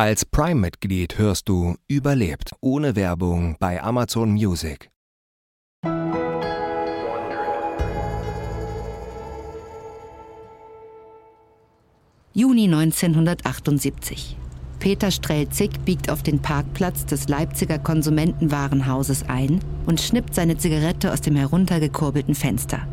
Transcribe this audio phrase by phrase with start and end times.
[0.00, 4.90] Als Prime-Mitglied hörst du Überlebt ohne Werbung bei Amazon Music.
[12.32, 14.36] Juni 1978.
[14.78, 21.22] Peter Strelzig biegt auf den Parkplatz des Leipziger Konsumentenwarenhauses ein und schnippt seine Zigarette aus
[21.22, 22.86] dem heruntergekurbelten Fenster.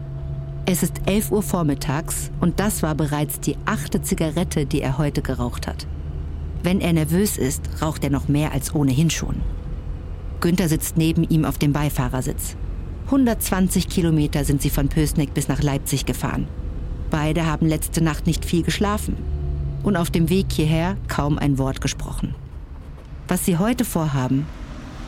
[0.65, 5.21] Es ist 11 Uhr vormittags und das war bereits die achte Zigarette, die er heute
[5.21, 5.85] geraucht hat.
[6.66, 9.35] Wenn er nervös ist, raucht er noch mehr als ohnehin schon.
[10.41, 12.55] Günther sitzt neben ihm auf dem Beifahrersitz.
[13.05, 16.48] 120 Kilometer sind sie von Pösneck bis nach Leipzig gefahren.
[17.12, 19.16] Beide haben letzte Nacht nicht viel geschlafen
[19.84, 22.34] und auf dem Weg hierher kaum ein Wort gesprochen.
[23.27, 24.47] Was sie heute vorhaben,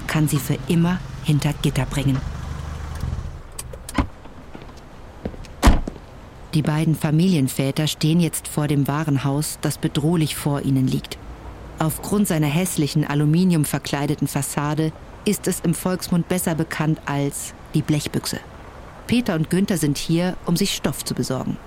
[0.05, 2.19] kann sie für immer hinter Gitter bringen.
[6.53, 11.17] Die beiden Familienväter stehen jetzt vor dem Warenhaus, das bedrohlich vor ihnen liegt.
[11.79, 14.91] Aufgrund seiner hässlichen aluminiumverkleideten Fassade
[15.25, 18.39] ist es im Volksmund besser bekannt als die Blechbüchse.
[19.05, 21.57] Peter und Günther sind hier, um sich Stoff zu besorgen.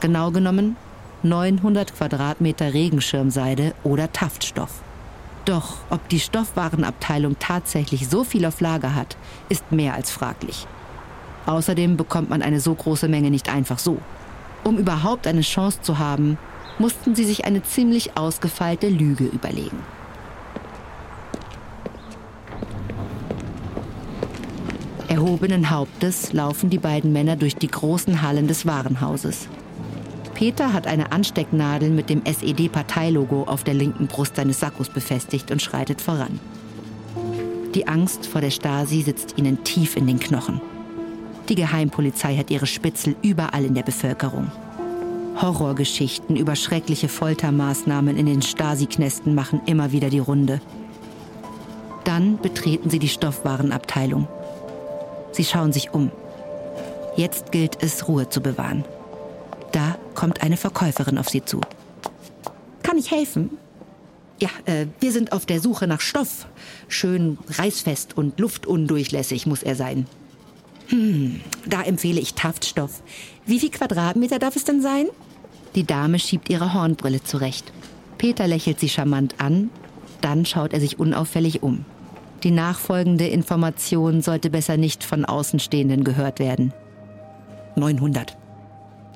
[0.00, 0.76] Genau genommen
[1.22, 4.82] 900 Quadratmeter Regenschirmseide oder Taftstoff.
[5.44, 9.16] Doch ob die Stoffwarenabteilung tatsächlich so viel auf Lager hat,
[9.48, 10.66] ist mehr als fraglich.
[11.46, 13.98] Außerdem bekommt man eine so große Menge nicht einfach so.
[14.64, 16.38] Um überhaupt eine Chance zu haben,
[16.78, 19.78] mussten sie sich eine ziemlich ausgefeilte Lüge überlegen.
[25.08, 29.46] Erhobenen Hauptes laufen die beiden Männer durch die großen Hallen des Warenhauses.
[30.34, 35.60] Peter hat eine Anstecknadel mit dem SED-Parteilogo auf der linken Brust seines Sakkos befestigt und
[35.60, 36.40] schreitet voran.
[37.74, 40.60] Die Angst vor der Stasi sitzt ihnen tief in den Knochen.
[41.48, 44.50] Die Geheimpolizei hat ihre Spitzel überall in der Bevölkerung.
[45.40, 50.60] Horrorgeschichten über schreckliche Foltermaßnahmen in den Stasi-Knästen machen immer wieder die Runde.
[52.04, 54.28] Dann betreten sie die Stoffwarenabteilung.
[55.32, 56.10] Sie schauen sich um.
[57.16, 58.84] Jetzt gilt es, Ruhe zu bewahren.
[59.72, 61.60] Da kommt eine Verkäuferin auf sie zu.
[62.82, 63.50] Kann ich helfen?
[64.40, 66.46] Ja, äh, wir sind auf der Suche nach Stoff.
[66.88, 70.06] Schön reißfest und luftundurchlässig muss er sein.
[70.88, 73.02] Hm, da empfehle ich Taftstoff.
[73.46, 75.06] Wie viel Quadratmeter darf es denn sein?
[75.74, 77.72] Die Dame schiebt ihre Hornbrille zurecht.
[78.18, 79.70] Peter lächelt sie charmant an,
[80.20, 81.84] dann schaut er sich unauffällig um.
[82.42, 86.72] Die nachfolgende Information sollte besser nicht von Außenstehenden gehört werden.
[87.76, 88.36] 900.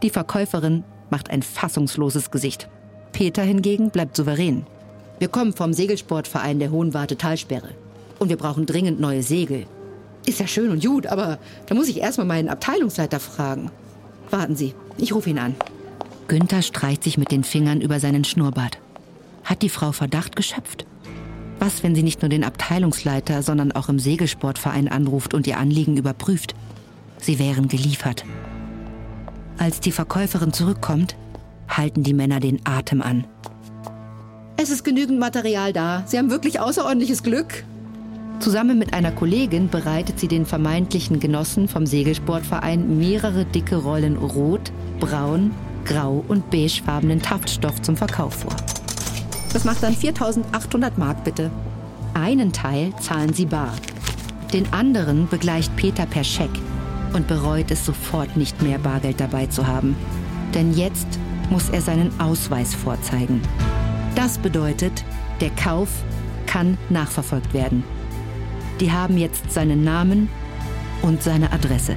[0.03, 2.69] Die Verkäuferin macht ein fassungsloses Gesicht.
[3.13, 4.67] Peter hingegen bleibt souverän.
[5.19, 7.71] Wir kommen vom Segelsportverein der Hohenwarte Talsperre.
[8.19, 9.67] Und wir brauchen dringend neue Segel.
[10.27, 13.71] Ist ja schön und gut, aber da muss ich erstmal meinen Abteilungsleiter fragen.
[14.31, 15.55] Warten Sie, ich rufe ihn an.
[16.29, 18.79] Günther streicht sich mit den Fingern über seinen Schnurrbart.
[19.45, 20.87] Hat die Frau Verdacht geschöpft?
[21.59, 25.97] Was, wenn sie nicht nur den Abteilungsleiter, sondern auch im Segelsportverein anruft und ihr Anliegen
[25.97, 26.55] überprüft?
[27.19, 28.25] Sie wären geliefert.
[29.57, 31.17] Als die Verkäuferin zurückkommt,
[31.69, 33.25] halten die Männer den Atem an.
[34.59, 36.03] Es ist genügend Material da.
[36.07, 37.65] Sie haben wirklich außerordentliches Glück.
[38.41, 44.73] Zusammen mit einer Kollegin bereitet sie den vermeintlichen Genossen vom Segelsportverein mehrere dicke Rollen rot,
[45.01, 45.53] braun,
[45.87, 48.55] grau und beigefarbenen Taftstoff zum Verkauf vor.
[49.53, 51.51] Das macht dann 4800 Mark bitte.
[52.15, 53.73] Einen Teil zahlen sie bar.
[54.53, 56.51] Den anderen begleicht Peter per Scheck
[57.15, 59.97] und bereut es sofort nicht mehr Bargeld dabei zu haben.
[60.55, 61.07] Denn jetzt
[61.51, 63.41] muss er seinen Ausweis vorzeigen.
[64.15, 65.05] Das bedeutet,
[65.41, 65.89] der Kauf
[66.47, 67.85] kann nachverfolgt werden.
[68.81, 70.29] Die haben jetzt seinen Namen
[71.03, 71.97] und seine Adresse.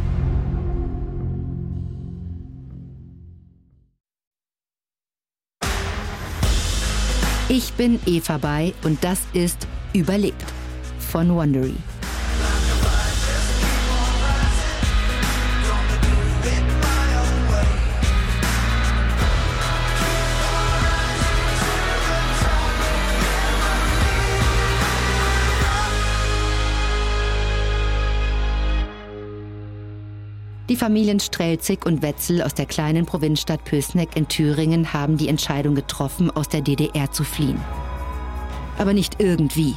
[7.52, 10.46] Ich bin Eva Bay und das ist Überlebt
[11.00, 11.74] von Wondery.
[30.69, 35.74] Die Familien Strelzig und Wetzel aus der kleinen Provinzstadt Pößneck in Thüringen haben die Entscheidung
[35.74, 37.60] getroffen, aus der DDR zu fliehen.
[38.77, 39.75] Aber nicht irgendwie,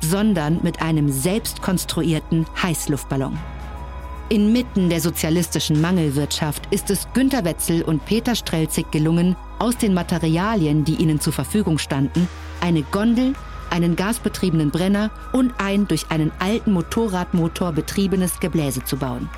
[0.00, 3.38] sondern mit einem selbst konstruierten Heißluftballon.
[4.28, 10.84] Inmitten der sozialistischen Mangelwirtschaft ist es Günter Wetzel und Peter Strelzig gelungen, aus den Materialien,
[10.84, 12.26] die ihnen zur Verfügung standen,
[12.60, 13.34] eine Gondel,
[13.70, 19.28] einen gasbetriebenen Brenner und ein durch einen alten Motorradmotor betriebenes Gebläse zu bauen.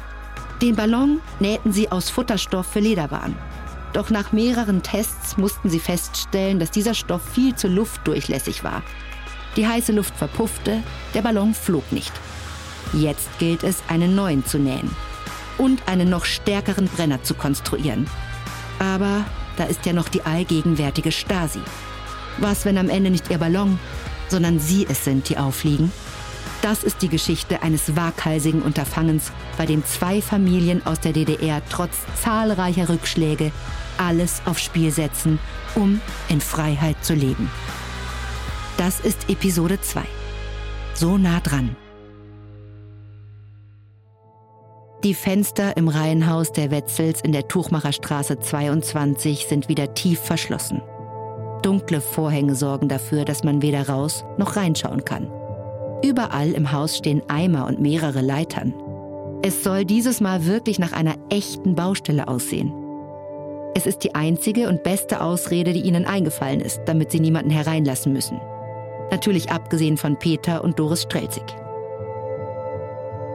[0.62, 3.37] Den Ballon nähten sie aus Futterstoff für Lederwaren.
[3.93, 8.82] Doch nach mehreren Tests mussten sie feststellen, dass dieser Stoff viel zu luftdurchlässig war.
[9.56, 10.82] Die heiße Luft verpuffte,
[11.14, 12.12] der Ballon flog nicht.
[12.93, 14.91] Jetzt gilt es, einen neuen zu nähen
[15.58, 18.06] und einen noch stärkeren Brenner zu konstruieren.
[18.79, 19.25] Aber
[19.56, 21.61] da ist ja noch die allgegenwärtige Stasi.
[22.38, 23.79] Was, wenn am Ende nicht ihr Ballon,
[24.29, 25.93] sondern sie es sind, die auffliegen?
[26.66, 31.96] Das ist die Geschichte eines waghalsigen Unterfangens, bei dem zwei Familien aus der DDR trotz
[32.20, 33.52] zahlreicher Rückschläge
[33.98, 35.38] alles aufs Spiel setzen,
[35.76, 37.48] um in Freiheit zu leben.
[38.78, 40.02] Das ist Episode 2.
[40.94, 41.76] So nah dran.
[45.04, 50.82] Die Fenster im Reihenhaus der Wetzels in der Tuchmacherstraße 22 sind wieder tief verschlossen.
[51.62, 55.30] Dunkle Vorhänge sorgen dafür, dass man weder raus noch reinschauen kann.
[56.02, 58.75] Überall im Haus stehen Eimer und mehrere Leitern.
[59.43, 62.72] Es soll dieses Mal wirklich nach einer echten Baustelle aussehen.
[63.75, 68.12] Es ist die einzige und beste Ausrede, die ihnen eingefallen ist, damit sie niemanden hereinlassen
[68.12, 68.40] müssen.
[69.10, 71.44] Natürlich abgesehen von Peter und Doris Strelzig.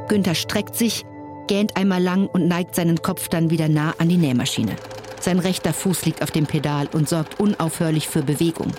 [0.08, 1.06] Günther streckt sich,
[1.48, 4.76] gähnt einmal lang und neigt seinen Kopf dann wieder nah an die Nähmaschine.
[5.20, 8.72] Sein rechter Fuß liegt auf dem Pedal und sorgt unaufhörlich für Bewegung.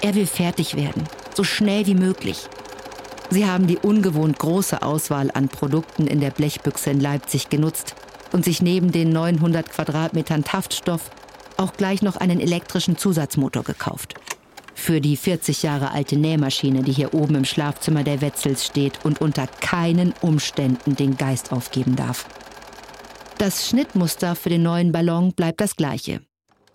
[0.00, 1.02] Er will fertig werden,
[1.34, 2.48] so schnell wie möglich.
[3.30, 7.94] Sie haben die ungewohnt große Auswahl an Produkten in der Blechbüchse in Leipzig genutzt
[8.32, 11.10] und sich neben den 900 Quadratmetern Taftstoff
[11.58, 14.14] auch gleich noch einen elektrischen Zusatzmotor gekauft.
[14.74, 19.20] Für die 40 Jahre alte Nähmaschine, die hier oben im Schlafzimmer der Wetzels steht und
[19.20, 22.26] unter keinen Umständen den Geist aufgeben darf.
[23.38, 26.20] Das Schnittmuster für den neuen Ballon bleibt das gleiche.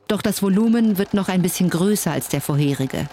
[0.08, 3.08] Doch das Volumen wird noch ein bisschen größer als der vorherige.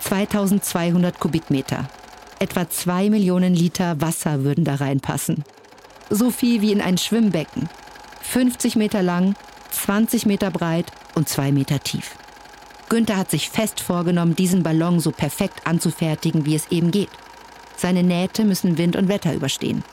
[0.00, 1.88] 2200 Kubikmeter.
[2.42, 5.44] Etwa zwei Millionen Liter Wasser würden da reinpassen.
[6.10, 7.68] So viel wie in ein Schwimmbecken.
[8.22, 9.36] 50 Meter lang,
[9.70, 12.16] 20 Meter breit und zwei Meter tief.
[12.88, 17.10] Günther hat sich fest vorgenommen, diesen Ballon so perfekt anzufertigen, wie es eben geht.
[17.76, 19.84] Seine Nähte müssen Wind und Wetter überstehen.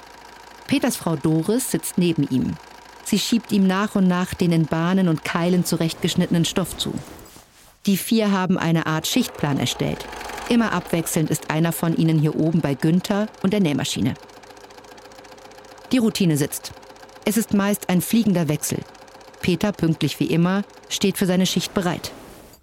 [0.66, 2.56] Peters Frau Doris sitzt neben ihm.
[3.04, 6.96] Sie schiebt ihm nach und nach den in Bahnen und Keilen zurechtgeschnittenen Stoff zu.
[7.86, 10.04] Die vier haben eine Art Schichtplan erstellt.
[10.50, 14.16] Immer abwechselnd ist einer von ihnen hier oben bei Günther und der Nähmaschine.
[15.92, 16.72] Die Routine sitzt.
[17.24, 18.80] Es ist meist ein fliegender Wechsel.
[19.42, 22.12] Peter, pünktlich wie immer, steht für seine Schicht bereit.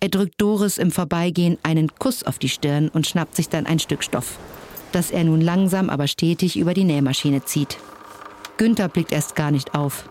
[0.01, 3.79] Er drückt Doris im Vorbeigehen einen Kuss auf die Stirn und schnappt sich dann ein
[3.79, 4.39] Stück Stoff,
[4.91, 7.79] das er nun langsam aber stetig über die Nähmaschine zieht.
[8.57, 10.09] Günther blickt erst gar nicht auf.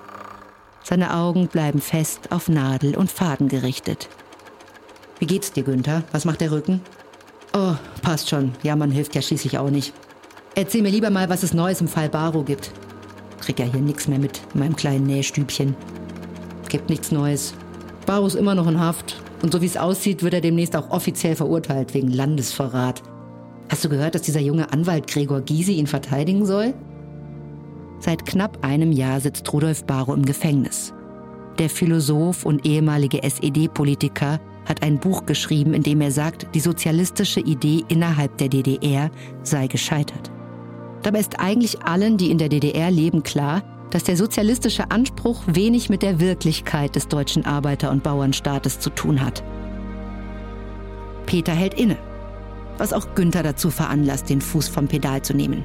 [0.83, 4.07] Seine Augen bleiben fest auf Nadel und Faden gerichtet.
[5.19, 6.04] Wie geht's dir, Günther?
[6.12, 6.81] Was macht der Rücken?
[7.57, 8.52] Oh, passt schon.
[8.63, 9.94] Ja, man hilft ja schließlich auch nicht.
[10.56, 12.69] Erzähl mir lieber mal, was es Neues im Fall Baro gibt.
[13.40, 15.74] Krieg ja hier nichts mehr mit in meinem kleinen Nähstübchen.
[16.68, 17.54] Gibt nichts Neues.
[18.06, 20.90] Baro ist immer noch in Haft und so wie es aussieht, wird er demnächst auch
[20.90, 23.02] offiziell verurteilt wegen Landesverrat.
[23.69, 26.74] Hast du gehört, dass dieser junge Anwalt Gregor Gysi ihn verteidigen soll?
[28.00, 30.94] Seit knapp einem Jahr sitzt Rudolf Barrow im Gefängnis.
[31.57, 37.40] Der Philosoph und ehemalige SED-Politiker hat ein Buch geschrieben, in dem er sagt, die sozialistische
[37.40, 39.12] Idee innerhalb der DDR
[39.44, 40.32] sei gescheitert.
[41.04, 45.90] Dabei ist eigentlich allen, die in der DDR leben, klar, dass der sozialistische Anspruch wenig
[45.90, 49.44] mit der Wirklichkeit des deutschen Arbeiter- und Bauernstaates zu tun hat.
[51.26, 51.98] Peter hält inne,
[52.78, 55.64] was auch Günther dazu veranlasst, den Fuß vom Pedal zu nehmen.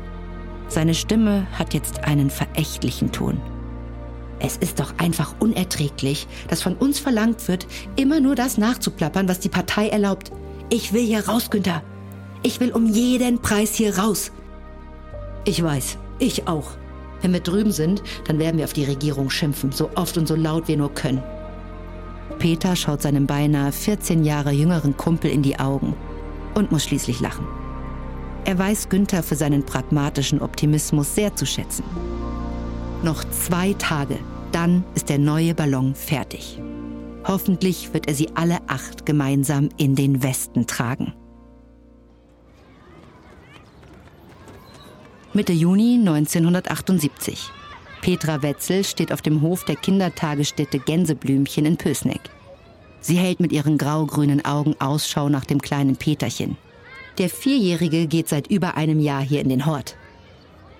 [0.69, 3.41] Seine Stimme hat jetzt einen verächtlichen Ton.
[4.41, 7.67] Es ist doch einfach unerträglich, dass von uns verlangt wird,
[7.97, 10.33] immer nur das nachzuplappern, was die Partei erlaubt.
[10.71, 11.83] Ich will hier raus, Günther.
[12.43, 14.33] Ich will um jeden Preis hier raus.
[15.45, 16.71] Ich weiß, ich auch.
[17.21, 20.35] Wenn wir drüben sind, dann werden wir auf die Regierung schimpfen, so oft und so
[20.35, 21.23] laut wir nur können.
[22.39, 25.95] Peter schaut seinem beinahe 14 Jahre jüngeren Kumpel in die Augen
[26.55, 27.47] und muss schließlich lachen.
[28.47, 31.85] Er weiß Günther für seinen pragmatischen Optimismus sehr zu schätzen.
[33.03, 34.19] Noch zwei Tage,
[34.53, 36.61] dann ist der neue Ballon fertig.
[37.27, 41.13] Hoffentlich wird er sie alle acht gemeinsam in den Westen tragen.
[45.33, 47.51] Mitte Juni 1978.
[48.01, 52.23] Petra Wetzel steht auf dem Hof der Kindertagesstätte Gänseblümchen in Pösneck.
[53.01, 56.57] Sie hält mit ihren grau-grünen Augen Ausschau nach dem kleinen Peterchen.
[57.19, 59.97] Der Vierjährige geht seit über einem Jahr hier in den Hort.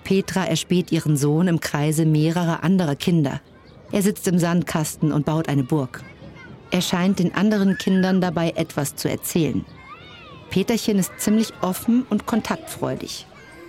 [0.03, 3.41] Petra erspäht ihren Sohn im Kreise mehrerer anderer Kinder.
[3.91, 6.03] Er sitzt im Sandkasten und baut eine Burg.
[6.71, 9.65] Er scheint den anderen Kindern dabei etwas zu erzählen.
[10.49, 13.25] Peterchen ist ziemlich offen und kontaktfreudig.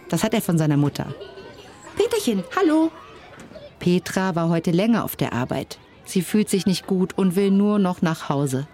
[0.09, 1.15] Das hat er von seiner Mutter.
[1.97, 2.91] Peterchen, hallo!
[3.79, 5.79] Petra war heute länger auf der Arbeit.
[6.05, 8.67] Sie fühlt sich nicht gut und will nur noch nach Hause.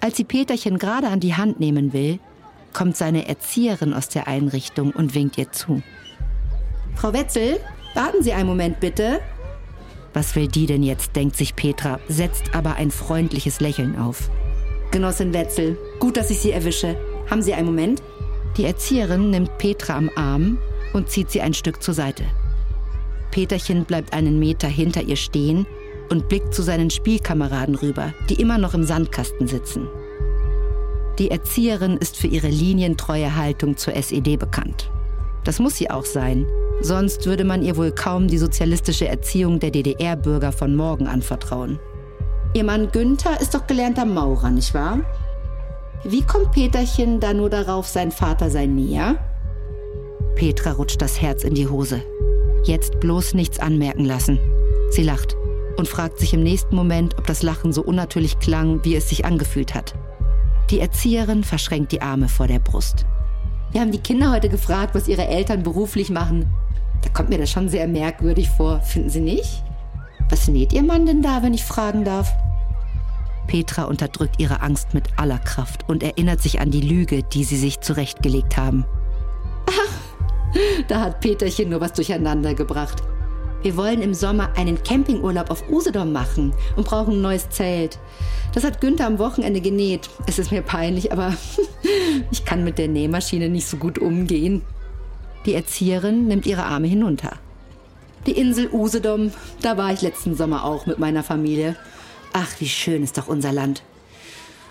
[0.00, 2.20] Als sie Peterchen gerade an die Hand nehmen will,
[2.72, 5.82] kommt seine Erzieherin aus der Einrichtung und winkt ihr zu.
[6.94, 7.58] Frau Wetzel,
[7.94, 9.20] warten Sie einen Moment bitte.
[10.14, 14.30] Was will die denn jetzt, denkt sich Petra, setzt aber ein freundliches Lächeln auf.
[14.92, 16.96] Genossin Wetzel, gut, dass ich Sie erwische.
[17.28, 18.02] Haben Sie einen Moment?
[18.56, 20.58] Die Erzieherin nimmt Petra am Arm
[20.92, 22.24] und zieht sie ein Stück zur Seite.
[23.32, 25.66] Peterchen bleibt einen Meter hinter ihr stehen
[26.08, 29.88] und blickt zu seinen Spielkameraden rüber, die immer noch im Sandkasten sitzen.
[31.18, 34.90] Die Erzieherin ist für ihre linientreue Haltung zur SED bekannt.
[35.42, 36.46] Das muss sie auch sein,
[36.84, 41.78] sonst würde man ihr wohl kaum die sozialistische Erziehung der DDR-Bürger von morgen anvertrauen.
[42.52, 45.00] Ihr Mann Günther ist doch gelernter Maurer, nicht wahr?
[46.04, 49.16] Wie kommt Peterchen da nur darauf, sein Vater sei näher?
[50.36, 52.02] Petra rutscht das Herz in die Hose.
[52.64, 54.38] Jetzt bloß nichts anmerken lassen.
[54.90, 55.36] Sie lacht
[55.78, 59.24] und fragt sich im nächsten Moment, ob das Lachen so unnatürlich klang, wie es sich
[59.24, 59.94] angefühlt hat.
[60.70, 63.06] Die Erzieherin verschränkt die Arme vor der Brust.
[63.72, 66.48] Wir haben die Kinder heute gefragt, was ihre Eltern beruflich machen.
[67.04, 69.62] Da kommt mir das schon sehr merkwürdig vor, finden Sie nicht?
[70.30, 72.32] Was näht Ihr Mann denn da, wenn ich fragen darf?
[73.46, 77.58] Petra unterdrückt ihre Angst mit aller Kraft und erinnert sich an die Lüge, die sie
[77.58, 78.86] sich zurechtgelegt haben.
[79.66, 80.54] Ach,
[80.88, 83.02] da hat Peterchen nur was durcheinander gebracht.
[83.62, 87.98] Wir wollen im Sommer einen Campingurlaub auf Usedom machen und brauchen ein neues Zelt.
[88.52, 90.10] Das hat Günther am Wochenende genäht.
[90.26, 91.32] Es ist mir peinlich, aber
[92.30, 94.62] ich kann mit der Nähmaschine nicht so gut umgehen.
[95.46, 97.32] Die Erzieherin nimmt ihre Arme hinunter.
[98.26, 101.76] Die Insel Usedom, da war ich letzten Sommer auch mit meiner Familie.
[102.32, 103.82] Ach, wie schön ist doch unser Land.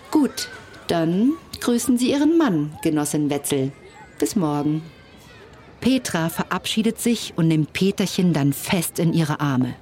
[0.09, 0.49] Gut,
[0.87, 3.71] dann grüßen Sie Ihren Mann, Genossin Wetzel.
[4.19, 4.81] Bis morgen.
[5.81, 9.75] Petra verabschiedet sich und nimmt Peterchen dann fest in ihre Arme.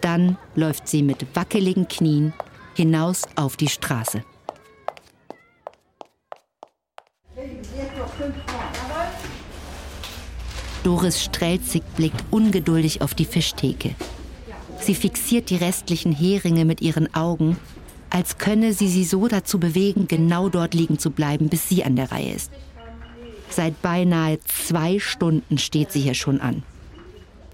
[0.00, 2.34] Dann läuft sie mit wackeligen Knien
[2.74, 4.22] hinaus auf die Straße.
[10.84, 13.94] Doris Strelzig blickt ungeduldig auf die Fischtheke.
[14.80, 17.56] Sie fixiert die restlichen Heringe mit ihren Augen,
[18.10, 21.96] als könne sie sie so dazu bewegen, genau dort liegen zu bleiben, bis sie an
[21.96, 22.52] der Reihe ist.
[23.48, 26.62] Seit beinahe zwei Stunden steht sie hier schon an.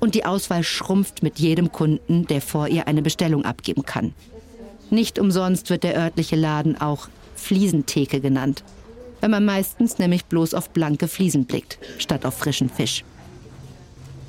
[0.01, 4.13] Und die Auswahl schrumpft mit jedem Kunden, der vor ihr eine Bestellung abgeben kann.
[4.91, 8.65] Nicht umsonst wird der örtliche Laden auch Fliesentheke genannt,
[9.21, 13.05] weil man meistens nämlich bloß auf blanke Fliesen blickt, statt auf frischen Fisch.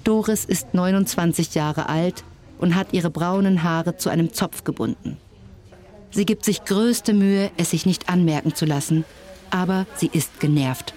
[0.04, 2.24] Doris ist 29 Jahre alt
[2.60, 5.18] und hat ihre braunen Haare zu einem Zopf gebunden.
[6.12, 9.06] Sie gibt sich größte Mühe, es sich nicht anmerken zu lassen,
[9.50, 10.94] aber sie ist genervt.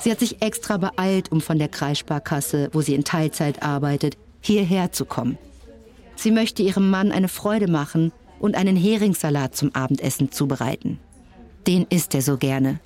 [0.00, 4.90] Sie hat sich extra beeilt, um von der Kreissparkasse, wo sie in Teilzeit arbeitet, hierher
[4.90, 5.38] zu kommen.
[6.16, 10.98] Sie möchte ihrem Mann eine Freude machen und einen Heringssalat zum Abendessen zubereiten.
[11.66, 12.80] Den isst er so gerne.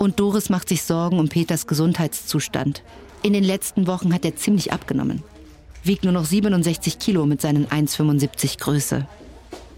[0.00, 2.82] Und Doris macht sich Sorgen um Peters Gesundheitszustand.
[3.22, 5.22] In den letzten Wochen hat er ziemlich abgenommen.
[5.84, 9.06] Wiegt nur noch 67 Kilo mit seinen 1,75 Größe.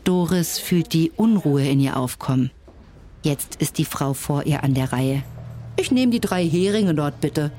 [0.05, 2.52] Doris fühlt die Unruhe in ihr aufkommen.
[3.25, 5.25] Jetzt ist die Frau vor ihr an der Reihe.
[5.76, 7.50] Ich nehme die drei Heringe dort bitte.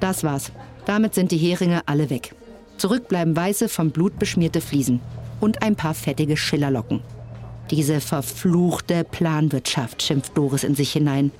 [0.00, 0.50] Das war's.
[0.86, 2.34] Damit sind die Heringe alle weg.
[2.78, 4.98] Zurück bleiben weiße, vom Blut beschmierte Fliesen
[5.40, 7.00] und ein paar fettige Schillerlocken.
[7.70, 11.30] Diese verfluchte Planwirtschaft, schimpft Doris in sich hinein.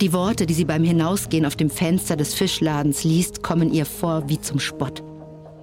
[0.00, 4.30] Die Worte, die sie beim Hinausgehen auf dem Fenster des Fischladens liest, kommen ihr vor
[4.30, 5.02] wie zum Spott.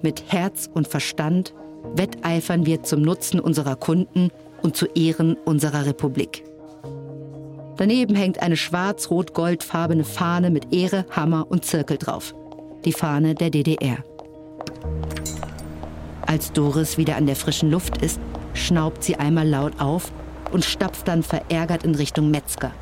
[0.00, 1.54] Mit Herz und Verstand
[1.96, 4.30] wetteifern wir zum Nutzen unserer Kunden
[4.62, 6.44] und zu Ehren unserer Republik.
[7.78, 12.32] Daneben hängt eine schwarz-rot-goldfarbene Fahne mit Ehre, Hammer und Zirkel drauf.
[12.84, 14.04] Die Fahne der DDR.
[16.26, 18.20] Als Doris wieder an der frischen Luft ist,
[18.54, 20.12] schnaubt sie einmal laut auf
[20.52, 22.72] und stapft dann verärgert in Richtung Metzger.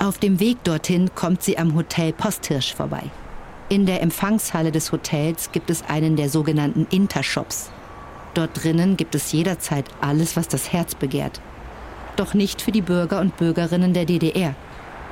[0.00, 3.04] Auf dem Weg dorthin kommt sie am Hotel Posthirsch vorbei.
[3.68, 7.70] In der Empfangshalle des Hotels gibt es einen der sogenannten Intershops.
[8.34, 11.40] Dort drinnen gibt es jederzeit alles, was das Herz begehrt
[12.20, 14.54] doch nicht für die Bürger und Bürgerinnen der DDR,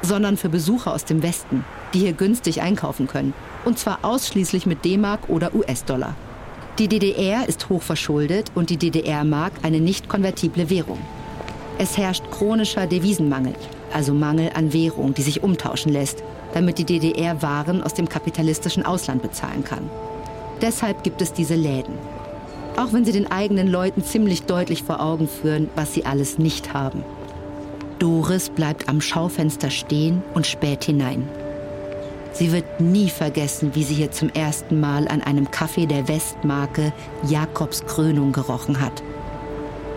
[0.02, 1.64] sondern für Besucher aus dem Westen,
[1.94, 3.32] die hier günstig einkaufen können.
[3.64, 6.14] Und zwar ausschließlich mit D-Mark oder US-Dollar.
[6.78, 10.98] Die DDR ist hochverschuldet und die DDR-Mark eine nicht konvertible Währung.
[11.78, 13.54] Es herrscht chronischer Devisenmangel,
[13.92, 16.22] also Mangel an Währung, die sich umtauschen lässt,
[16.54, 19.90] damit die DDR Waren aus dem kapitalistischen Ausland bezahlen kann.
[20.60, 21.94] Deshalb gibt es diese Läden,
[22.76, 26.74] auch wenn sie den eigenen Leuten ziemlich deutlich vor Augen führen, was sie alles nicht
[26.74, 27.04] haben.
[27.98, 31.28] Doris bleibt am Schaufenster stehen und späht hinein.
[32.32, 36.92] Sie wird nie vergessen, wie sie hier zum ersten Mal an einem Kaffee der Westmarke
[37.26, 39.02] Jakobs Krönung gerochen hat.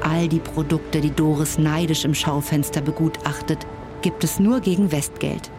[0.01, 3.67] All die Produkte, die Doris neidisch im Schaufenster begutachtet,
[4.01, 5.51] gibt es nur gegen Westgeld.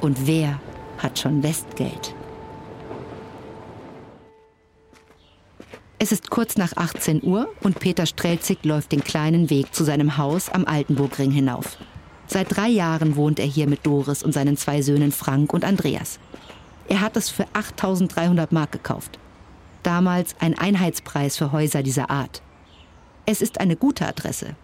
[0.00, 0.60] Und wer
[0.98, 2.14] hat schon Westgeld?
[5.98, 10.18] Es ist kurz nach 18 Uhr und Peter Strelzig läuft den kleinen Weg zu seinem
[10.18, 11.78] Haus am Altenburgring hinauf.
[12.26, 16.18] Seit drei Jahren wohnt er hier mit Doris und seinen zwei Söhnen Frank und Andreas.
[16.88, 19.18] Er hat es für 8300 Mark gekauft.
[19.82, 22.42] Damals ein Einheitspreis für Häuser dieser Art.
[23.26, 24.56] Es ist eine gute Adresse.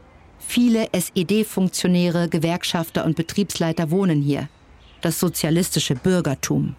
[0.52, 4.48] Viele SED-Funktionäre, Gewerkschafter und Betriebsleiter wohnen hier.
[5.00, 6.74] Das sozialistische Bürgertum.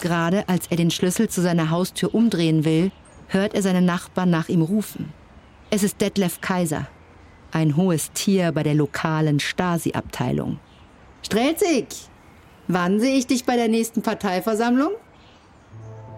[0.00, 2.90] Gerade als er den Schlüssel zu seiner Haustür umdrehen will,
[3.26, 5.12] hört er seinen Nachbarn nach ihm rufen.
[5.68, 6.86] Es ist Detlef Kaiser,
[7.50, 10.58] ein hohes Tier bei der lokalen Stasi-Abteilung.
[11.20, 11.84] Strelzig,
[12.66, 14.92] wann sehe ich dich bei der nächsten Parteiversammlung?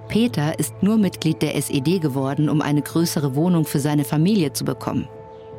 [0.07, 4.64] Peter ist nur Mitglied der SED geworden, um eine größere Wohnung für seine Familie zu
[4.64, 5.09] bekommen.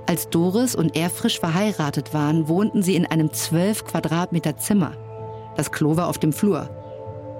[0.07, 4.93] Als Doris und er frisch verheiratet waren, wohnten sie in einem 12 Quadratmeter Zimmer.
[5.55, 6.69] Das Klo war auf dem Flur.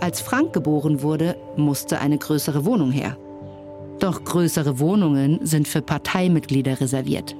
[0.02, 3.18] Als Frank geboren wurde, musste eine größere Wohnung her.
[4.00, 7.36] Doch größere Wohnungen sind für Parteimitglieder reserviert.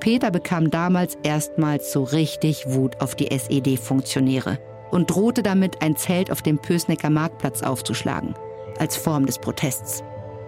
[0.00, 4.58] Peter bekam damals erstmals so richtig Wut auf die SED-Funktionäre
[4.90, 8.34] und drohte damit, ein Zelt auf dem Pösnecker Marktplatz aufzuschlagen,
[8.78, 10.02] als Form des Protests.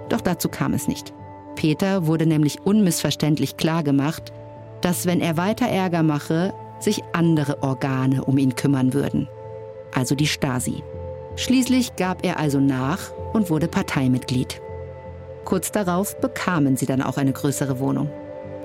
[0.09, 1.13] Doch dazu kam es nicht.
[1.57, 4.33] Peter wurde nämlich unmissverständlich klargemacht,
[4.81, 9.29] dass wenn er weiter Ärger mache, sich andere Organe um ihn kümmern würden.
[9.93, 10.83] Also die Stasi.
[11.37, 14.61] Schließlich gab er also nach und wurde Parteimitglied.
[15.45, 18.11] Kurz darauf bekamen sie dann auch eine größere Wohnung.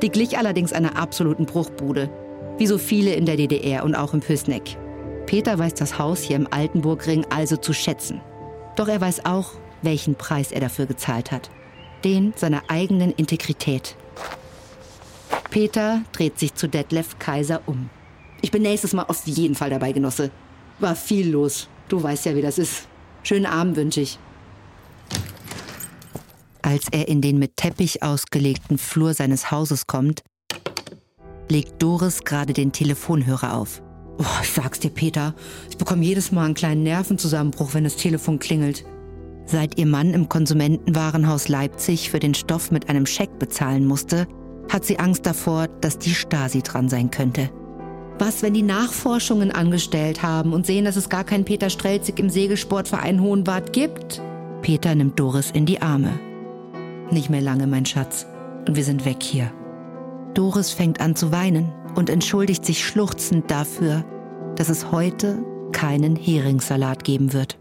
[0.01, 2.09] Die glich allerdings einer absoluten Bruchbude,
[2.57, 4.77] wie so viele in der DDR und auch im Pößneck.
[5.25, 8.21] Peter weiß das Haus hier im Altenburgring also zu schätzen.
[8.75, 9.51] Doch er weiß auch,
[9.81, 11.49] welchen Preis er dafür gezahlt hat.
[12.05, 13.95] Den seiner eigenen Integrität.
[15.49, 17.89] Peter dreht sich zu Detlef Kaiser um.
[18.41, 20.29] Ich bin nächstes Mal auf jeden Fall dabei, Genosse.
[20.79, 21.67] War viel los.
[21.87, 22.87] Du weißt ja, wie das ist.
[23.23, 24.19] Schönen Abend wünsche ich.
[26.61, 30.21] Als er in den mit Teppich ausgelegten Flur seines Hauses kommt,
[31.49, 33.81] legt Doris gerade den Telefonhörer auf.
[34.19, 35.33] Oh, ich sag's dir, Peter,
[35.71, 38.85] ich bekomme jedes Mal einen kleinen Nervenzusammenbruch, wenn das Telefon klingelt.
[39.45, 44.27] Seit ihr Mann im Konsumentenwarenhaus Leipzig für den Stoff mit einem Scheck bezahlen musste,
[44.71, 47.49] hat sie Angst davor, dass die Stasi dran sein könnte.
[48.17, 52.29] Was, wenn die Nachforschungen angestellt haben und sehen, dass es gar keinen Peter Strelzig im
[52.29, 54.21] Segelsportverein Hohenwart gibt?
[54.61, 56.19] Peter nimmt Doris in die Arme.
[57.11, 58.25] Nicht mehr lange, mein Schatz.
[58.67, 59.51] Und wir sind weg hier.
[60.33, 64.03] Doris fängt an zu weinen und entschuldigt sich schluchzend dafür,
[64.55, 67.59] dass es heute keinen Heringssalat geben wird.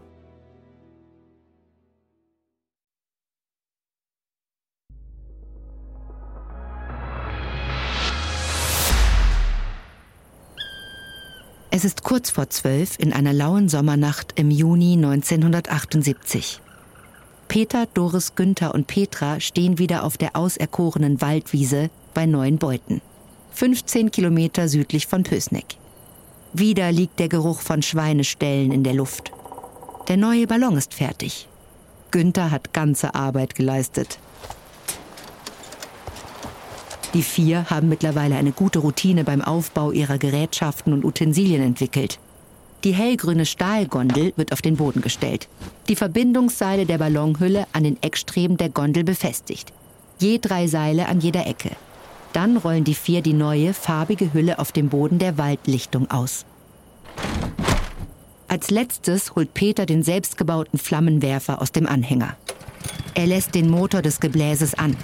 [11.77, 16.61] Es ist kurz vor zwölf in einer lauen Sommernacht im Juni 1978.
[17.49, 23.01] Peter, Doris, Günther und Petra stehen wieder auf der auserkorenen Waldwiese bei Neuenbeuten,
[23.55, 25.75] 15 Kilometer südlich von Pösneck.
[26.53, 29.33] Wieder liegt der Geruch von Schweineställen in der Luft.
[30.07, 31.49] Der neue Ballon ist fertig.
[32.09, 34.17] Günther hat ganze Arbeit geleistet.
[37.15, 42.19] Die vier haben mittlerweile eine gute Routine beim Aufbau ihrer Gerätschaften und Utensilien entwickelt.
[42.83, 45.47] Die hellgrüne Stahlgondel wird auf den Boden gestellt.
[45.87, 49.71] Die Verbindungsseile der Ballonhülle an den Eckstreben der Gondel befestigt.
[50.19, 51.71] Je drei Seile an jeder Ecke.
[52.33, 56.43] Dann rollen die vier die neue, farbige Hülle auf dem Boden der Waldlichtung aus.
[58.49, 62.35] Als letztes holt Peter den selbstgebauten Flammenwerfer aus dem Anhänger.
[63.13, 64.97] Er lässt den Motor des Gebläses an,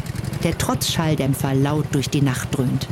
[0.43, 2.87] der trotz Schalldämpfer laut durch die Nacht dröhnt.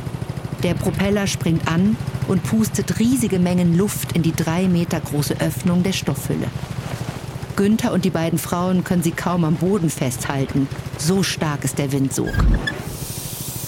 [0.62, 1.96] Der Propeller springt an
[2.28, 6.48] und pustet riesige Mengen Luft in die drei Meter große Öffnung der Stoffhülle.
[7.56, 10.68] Günther und die beiden Frauen können sie kaum am Boden festhalten.
[10.98, 12.32] So stark ist der Windsog.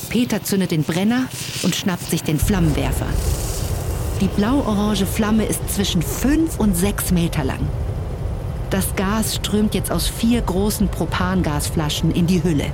[0.09, 1.25] Peter zündet den Brenner
[1.62, 3.07] und schnappt sich den Flammenwerfer.
[4.21, 7.61] Die blau-orange Flamme ist zwischen fünf und sechs Meter lang.
[8.71, 12.66] Das Gas strömt jetzt aus vier großen Propangasflaschen in die Hülle.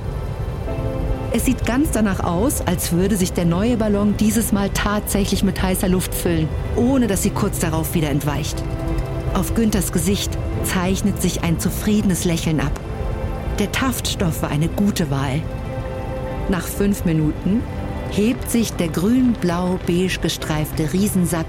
[1.31, 5.61] Es sieht ganz danach aus, als würde sich der neue Ballon dieses Mal tatsächlich mit
[5.61, 8.63] heißer Luft füllen, ohne dass sie kurz darauf wieder entweicht.
[9.35, 12.71] Auf Günthers Gesicht zeichnet sich ein zufriedenes Lächeln ab.
[13.59, 15.41] Der Taftstoff war eine gute Wahl.
[16.49, 17.61] Nach fünf Minuten
[18.09, 21.45] hebt sich der grün-blau-beige gestreifte Riesensack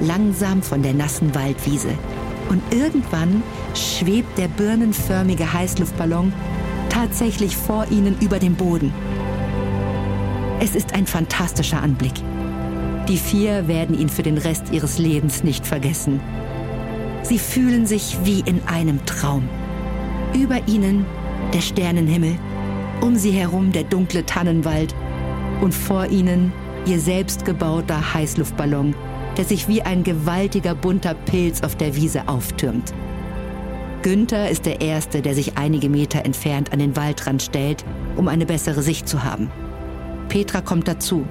[0.00, 1.90] langsam von der nassen Waldwiese.
[2.48, 6.32] Und irgendwann schwebt der birnenförmige Heißluftballon
[6.88, 8.92] tatsächlich vor ihnen über dem Boden.
[10.62, 12.12] Es ist ein fantastischer Anblick.
[13.08, 16.20] Die vier werden ihn für den Rest ihres Lebens nicht vergessen.
[17.22, 19.48] Sie fühlen sich wie in einem Traum.
[20.34, 21.06] Über ihnen
[21.54, 22.36] der Sternenhimmel,
[23.00, 24.94] um sie herum der dunkle Tannenwald
[25.62, 26.52] und vor ihnen
[26.84, 28.94] ihr selbstgebauter Heißluftballon,
[29.38, 32.92] der sich wie ein gewaltiger bunter Pilz auf der Wiese auftürmt.
[34.02, 37.82] Günther ist der Erste, der sich einige Meter entfernt an den Waldrand stellt,
[38.16, 39.50] um eine bessere Sicht zu haben.
[40.30, 41.26] Petra kommt dazu.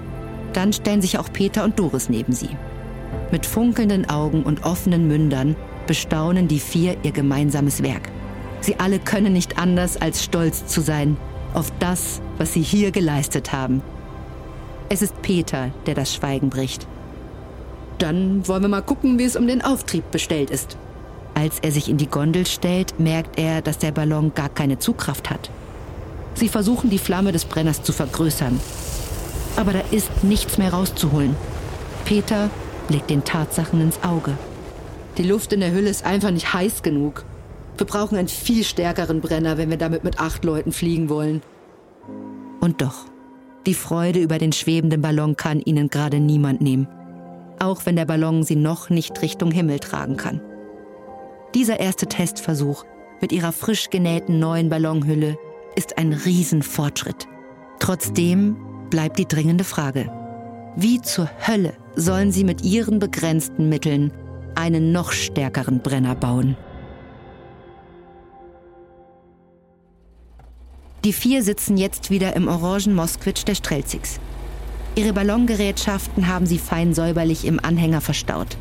[0.53, 2.49] Dann stellen sich auch Peter und Doris neben sie.
[3.31, 5.55] Mit funkelnden Augen und offenen Mündern
[5.88, 8.12] bestaunen die vier ihr gemeinsames Werk.
[8.62, 11.17] Sie alle können nicht anders als stolz zu sein
[11.53, 13.81] auf das, was sie hier geleistet haben.
[14.89, 16.85] Es ist Peter, der das Schweigen bricht.
[17.99, 20.77] Dann wollen wir mal gucken, wie es um den Auftrieb bestellt ist.
[21.35, 25.29] Als er sich in die Gondel stellt, merkt er, dass der Ballon gar keine Zugkraft
[25.29, 25.49] hat.
[26.35, 28.59] Sie versuchen, die Flamme des Brenners zu vergrößern.
[29.55, 31.35] Aber da ist nichts mehr rauszuholen.
[32.05, 32.49] Peter
[32.88, 34.38] blickt den Tatsachen ins Auge.
[35.17, 37.25] Die Luft in der Hülle ist einfach nicht heiß genug.
[37.77, 41.41] Wir brauchen einen viel stärkeren Brenner, wenn wir damit mit acht Leuten fliegen wollen.
[42.59, 43.05] Und doch,
[43.65, 46.88] die Freude über den schwebenden Ballon kann ihnen gerade niemand nehmen.
[47.59, 50.41] Auch wenn der Ballon sie noch nicht Richtung Himmel tragen kann.
[51.55, 52.85] Dieser erste Testversuch
[53.21, 55.38] mit ihrer frisch genähten neuen Ballonhülle
[55.75, 57.27] ist ein Riesenfortschritt.
[57.79, 58.57] Trotzdem
[58.89, 60.12] bleibt die dringende Frage.
[60.75, 64.12] Wie zur Hölle sollen sie mit ihren begrenzten Mitteln
[64.56, 66.56] einen noch stärkeren Brenner bauen?
[71.06, 74.19] Die vier sitzen jetzt wieder im orangen Moskwitsch der Strelzigs.
[74.95, 78.58] Ihre Ballongerätschaften haben sie fein säuberlich im Anhänger verstaut.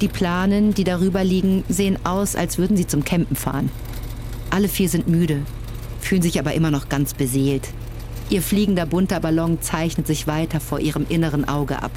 [0.00, 3.70] Die Planen, die darüber liegen, sehen aus, als würden sie zum Campen fahren.
[4.50, 5.42] Alle vier sind müde,
[6.00, 7.68] fühlen sich aber immer noch ganz beseelt.
[8.30, 11.90] Ihr fliegender bunter Ballon zeichnet sich weiter vor ihrem inneren Auge ab.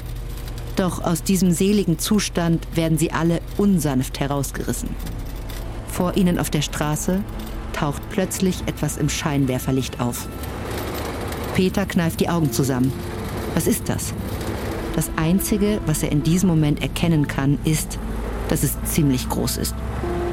[0.74, 4.88] Doch aus diesem seligen Zustand werden sie alle unsanft herausgerissen.
[5.86, 7.20] Vor ihnen auf der Straße
[7.72, 10.28] taucht plötzlich etwas im Scheinwerferlicht auf.
[11.54, 12.92] Peter kneift die Augen zusammen.
[13.54, 14.12] Was ist das?
[14.96, 17.96] Das Einzige, was er in diesem Moment erkennen kann, ist,
[18.48, 19.76] dass es ziemlich groß ist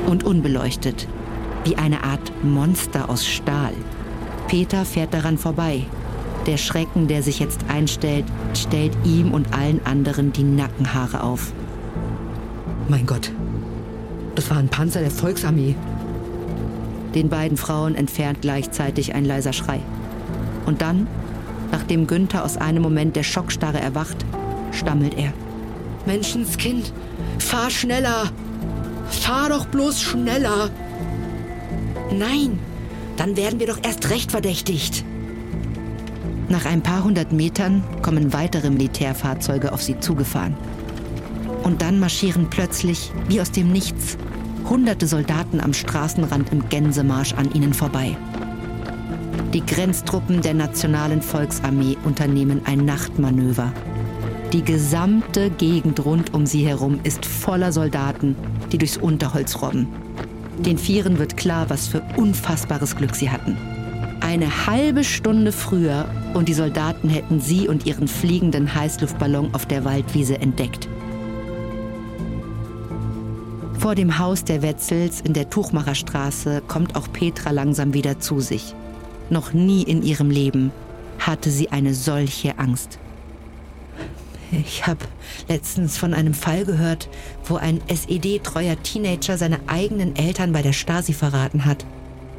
[0.08, 1.08] und unbeleuchtet,
[1.64, 3.74] wie eine Art Monster aus Stahl.
[4.52, 5.86] Peter fährt daran vorbei.
[6.46, 11.54] Der Schrecken, der sich jetzt einstellt, stellt ihm und allen anderen die Nackenhaare auf.
[12.90, 13.32] Mein Gott,
[14.36, 15.78] das war ein Panzer der Volksarmee.
[17.16, 19.80] Den beiden Frauen entfernt gleichzeitig ein leiser Schrei.
[20.66, 21.08] Und dann,
[21.72, 24.18] nachdem Günther aus einem Moment der Schockstarre erwacht,
[24.74, 25.32] stammelt er.
[26.06, 26.92] Menschenskind,
[27.40, 28.30] fahr schneller!
[29.08, 30.70] Fahr doch bloß schneller!
[32.12, 32.60] Nein,
[33.22, 35.06] dann werden wir doch erst recht verdächtigt.
[36.50, 40.58] Nach ein paar hundert Metern kommen weitere Militärfahrzeuge auf sie zugefahren.
[41.62, 44.18] Und dann marschieren plötzlich, wie aus dem Nichts,
[44.68, 48.18] hunderte Soldaten am Straßenrand im Gänsemarsch an ihnen vorbei.
[49.54, 53.72] Die Grenztruppen der Nationalen Volksarmee unternehmen ein Nachtmanöver.
[54.52, 58.36] Die gesamte Gegend rund um sie herum ist voller Soldaten,
[58.72, 59.90] die durchs Unterholz robben.
[60.66, 63.58] Den Vieren wird klar, was für unfassbares Glück sie hatten.
[64.20, 69.84] Eine halbe Stunde früher und die Soldaten hätten sie und ihren fliegenden Heißluftballon auf der
[69.84, 70.88] Waldwiese entdeckt.
[73.80, 78.76] Vor dem Haus der Wetzels in der Tuchmacherstraße kommt auch Petra langsam wieder zu sich.
[79.32, 80.72] Noch nie in ihrem Leben
[81.18, 83.00] hatte sie eine solche Angst.
[84.52, 85.06] Ich habe
[85.48, 87.10] letztens von einem Fall gehört,
[87.46, 91.86] wo ein SED-treuer Teenager seine eigenen Eltern bei der Stasi verraten hat.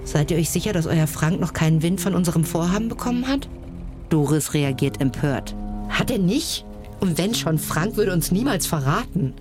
[0.04, 3.48] Seid ihr euch sicher, dass euer Frank noch keinen Wind von unserem Vorhaben bekommen hat?
[4.10, 5.54] Doris reagiert empört.
[5.88, 6.66] Hat er nicht?
[7.00, 9.32] Und wenn schon, Frank würde uns niemals verraten.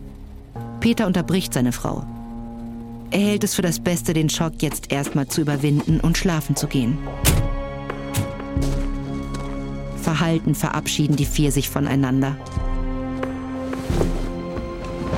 [0.79, 2.05] Peter unterbricht seine Frau.
[3.11, 6.67] Er hält es für das Beste, den Schock jetzt erstmal zu überwinden und schlafen zu
[6.67, 6.97] gehen.
[10.01, 12.35] Verhalten verabschieden die vier sich voneinander.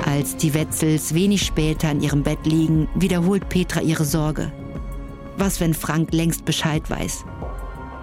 [0.06, 4.52] Als die Wetzels wenig später in ihrem Bett liegen, wiederholt Petra ihre Sorge.
[5.38, 7.26] Was, wenn Frank längst Bescheid weiß?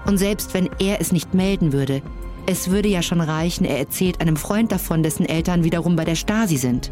[0.06, 2.02] Und selbst wenn er es nicht melden würde,
[2.46, 6.16] es würde ja schon reichen, er erzählt einem Freund davon, dessen Eltern wiederum bei der
[6.16, 6.90] Stasi sind.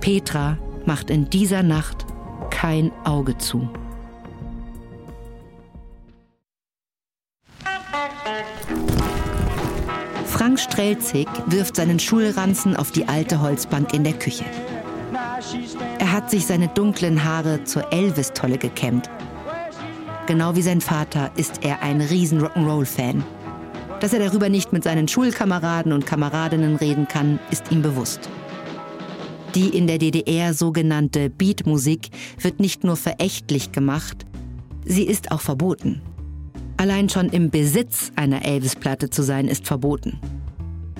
[0.00, 2.06] Petra macht in dieser Nacht
[2.50, 3.68] kein Auge zu.
[10.46, 14.44] Frank Strelzig wirft seinen Schulranzen auf die alte Holzbank in der Küche.
[15.98, 19.10] Er hat sich seine dunklen Haare zur Elvis-Tolle gekämmt.
[20.28, 23.24] Genau wie sein Vater ist er ein riesen Rock'n'Roll-Fan.
[23.98, 28.28] Dass er darüber nicht mit seinen Schulkameraden und Kameradinnen reden kann, ist ihm bewusst.
[29.56, 34.26] Die in der DDR sogenannte Beatmusik wird nicht nur verächtlich gemacht,
[34.84, 36.02] sie ist auch verboten.
[36.76, 40.20] Allein schon im Besitz einer Elvis-Platte zu sein, ist verboten.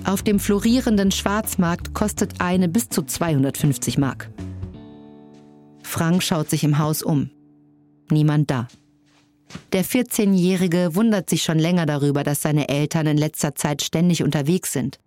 [0.06, 4.30] Auf dem florierenden Schwarzmarkt kostet eine bis zu 250 Mark.
[5.82, 7.30] Frank schaut sich im Haus um.
[8.08, 8.68] Niemand da.
[9.72, 14.72] Der 14-Jährige wundert sich schon länger darüber, dass seine Eltern in letzter Zeit ständig unterwegs
[14.72, 15.00] sind.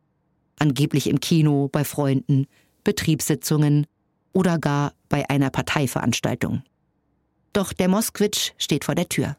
[0.58, 2.46] Angeblich im Kino, bei Freunden,
[2.84, 3.88] Betriebssitzungen
[4.34, 6.64] oder gar bei einer Parteiveranstaltung.
[7.54, 9.38] Doch der Moskwitsch steht vor der Tür.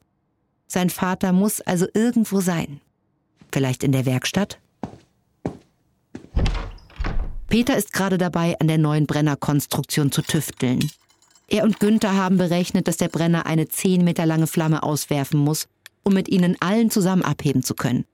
[0.69, 2.81] Sein Vater muss also irgendwo sein.
[3.53, 4.59] Vielleicht in der Werkstatt?
[7.51, 10.89] Peter ist gerade dabei, an der neuen Brennerkonstruktion zu tüfteln.
[11.49, 15.67] Er und Günther haben berechnet, dass der Brenner eine 10 Meter lange Flamme auswerfen muss,
[16.05, 18.05] um mit ihnen allen zusammen abheben zu können.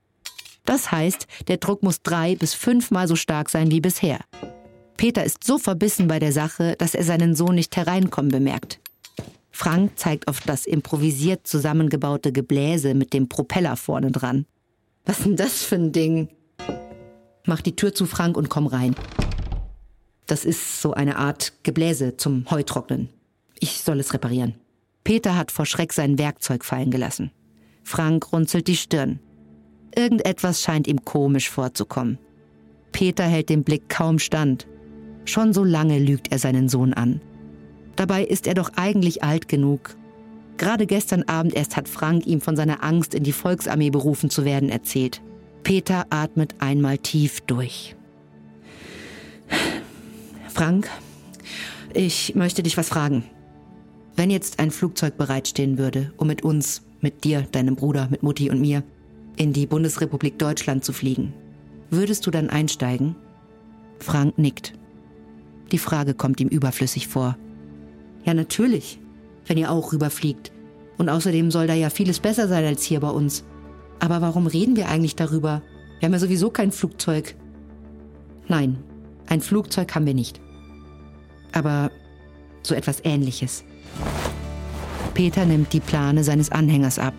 [0.65, 4.21] Das heißt, der Druck muss drei bis fünfmal so stark sein wie bisher.
[4.97, 8.79] Peter ist so verbissen bei der Sache, dass er seinen Sohn nicht hereinkommen bemerkt.
[9.51, 14.47] Frank zeigt auf das improvisiert zusammengebaute Gebläse mit dem Propeller vorne dran.
[15.05, 16.29] Was ist denn das für ein Ding?
[17.45, 18.95] Mach die Tür zu Frank und komm rein.
[20.27, 23.09] Das ist so eine Art Gebläse zum Heutrocknen.
[23.59, 24.55] Ich soll es reparieren.
[25.03, 27.31] Peter hat vor Schreck sein Werkzeug fallen gelassen.
[27.83, 29.19] Frank runzelt die Stirn.
[29.95, 32.19] Irgendetwas scheint ihm komisch vorzukommen.
[32.91, 34.67] Peter hält den Blick kaum stand.
[35.23, 37.21] Schon so lange lügt er seinen Sohn an.
[37.95, 39.95] Dabei ist er doch eigentlich alt genug.
[40.57, 44.43] Gerade gestern Abend erst hat Frank ihm von seiner Angst, in die Volksarmee berufen zu
[44.45, 45.21] werden, erzählt.
[45.63, 47.96] Peter atmet einmal tief durch.
[50.57, 50.89] Frank,
[51.93, 53.23] ich möchte dich was fragen.
[54.15, 58.49] Wenn jetzt ein Flugzeug bereitstehen würde, um mit uns, mit dir, deinem Bruder, mit Mutti
[58.49, 58.81] und mir,
[59.35, 61.31] in die Bundesrepublik Deutschland zu fliegen,
[61.91, 63.15] würdest du dann einsteigen?
[63.99, 64.73] Frank nickt.
[65.71, 67.37] Die Frage kommt ihm überflüssig vor.
[68.25, 68.99] Ja, natürlich,
[69.45, 70.51] wenn ihr auch rüberfliegt.
[70.97, 73.43] Und außerdem soll da ja vieles besser sein als hier bei uns.
[73.99, 75.61] Aber warum reden wir eigentlich darüber?
[75.99, 77.35] Wir haben ja sowieso kein Flugzeug.
[78.47, 78.79] Nein,
[79.27, 80.41] ein Flugzeug haben wir nicht.
[81.51, 81.91] Aber
[82.63, 83.63] so etwas Ähnliches.
[85.13, 87.13] Peter nimmt die Plane seines Anhängers ab.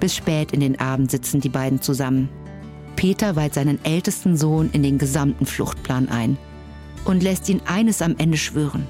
[0.00, 2.28] Bis spät in den Abend sitzen die beiden zusammen.
[2.96, 6.38] Peter weiht seinen ältesten Sohn in den gesamten Fluchtplan ein
[7.04, 8.86] und lässt ihn eines am Ende schwören.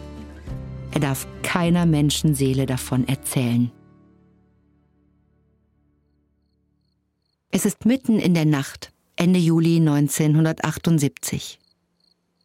[0.93, 3.73] Er darf keiner Menschenseele davon erzählen.
[7.51, 11.59] Es ist mitten in der Nacht, Ende Juli 1978.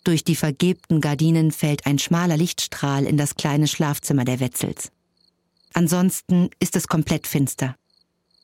[0.03, 4.91] Durch die vergilbten Gardinen fällt ein schmaler Lichtstrahl in das kleine Schlafzimmer der Wetzels.
[5.73, 7.75] Ansonsten ist es komplett finster.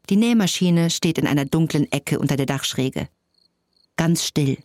[0.10, 3.08] Die Nähmaschine steht in einer dunklen Ecke unter der Dachschräge.
[3.96, 4.58] Ganz still.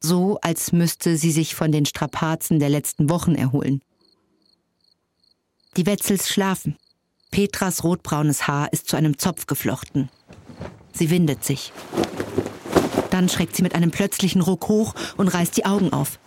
[0.00, 3.82] So, als müsste sie sich von den Strapazen der letzten Wochen erholen.
[5.76, 6.76] Die Wetzels schlafen.
[7.30, 10.08] Petras rotbraunes Haar ist zu einem Zopf geflochten.
[10.92, 11.72] Sie windet sich.
[13.10, 16.18] Dann schreckt sie mit einem plötzlichen Ruck hoch und reißt die Augen auf.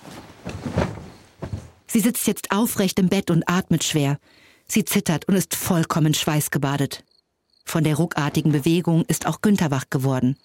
[1.88, 4.18] Sie sitzt jetzt aufrecht im Bett und atmet schwer.
[4.66, 7.04] Sie zittert und ist vollkommen schweißgebadet.
[7.66, 10.38] Von der ruckartigen Bewegung ist auch Günther wach geworden.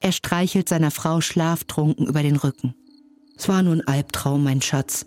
[0.00, 2.74] Er streichelt seiner Frau schlaftrunken über den Rücken.
[3.36, 5.06] Es war nur ein Albtraum, mein Schatz.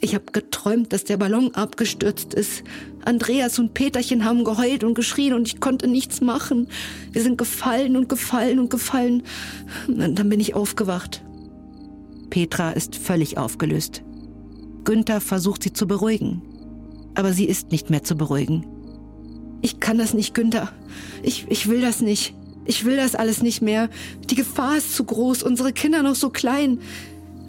[0.00, 2.62] Ich habe geträumt, dass der Ballon abgestürzt ist.
[3.04, 6.68] Andreas und Peterchen haben geheult und geschrien und ich konnte nichts machen.
[7.12, 9.22] Wir sind gefallen und gefallen und gefallen.
[9.86, 11.22] Und dann bin ich aufgewacht.
[12.30, 14.02] Petra ist völlig aufgelöst.
[14.84, 16.42] Günther versucht sie zu beruhigen.
[17.14, 18.66] Aber sie ist nicht mehr zu beruhigen.
[19.62, 20.72] Ich kann das nicht, Günther.
[21.22, 22.34] Ich, ich will das nicht.
[22.66, 23.88] Ich will das alles nicht mehr.
[24.28, 26.80] Die Gefahr ist zu groß, unsere Kinder noch so klein.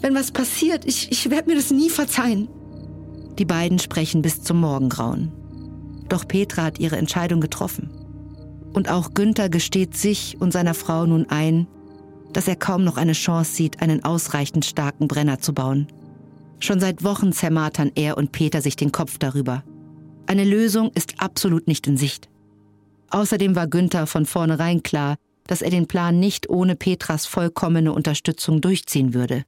[0.00, 2.48] Wenn was passiert, ich, ich werde mir das nie verzeihen.
[3.38, 5.32] Die beiden sprechen bis zum Morgengrauen.
[6.08, 7.90] Doch Petra hat ihre Entscheidung getroffen.
[8.72, 11.66] Und auch Günther gesteht sich und seiner Frau nun ein,
[12.32, 15.86] dass er kaum noch eine Chance sieht, einen ausreichend starken Brenner zu bauen.
[16.58, 19.64] Schon seit Wochen zermartern er und Peter sich den Kopf darüber.
[20.26, 22.28] Eine Lösung ist absolut nicht in Sicht.
[23.10, 28.60] Außerdem war Günther von vornherein klar, dass er den Plan nicht ohne Petras vollkommene Unterstützung
[28.60, 29.44] durchziehen würde.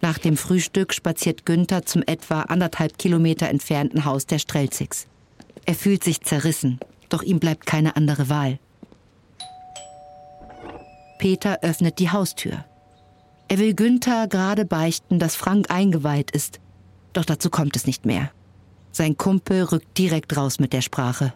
[0.00, 5.06] Nach dem Frühstück spaziert Günther zum etwa anderthalb Kilometer entfernten Haus der Strelzigs.
[5.66, 8.58] Er fühlt sich zerrissen, doch ihm bleibt keine andere Wahl.
[11.18, 12.64] Peter öffnet die Haustür.
[13.48, 16.60] Er will Günther gerade beichten, dass Frank eingeweiht ist.
[17.12, 18.30] Doch dazu kommt es nicht mehr.
[18.92, 21.32] Sein Kumpel rückt direkt raus mit der Sprache.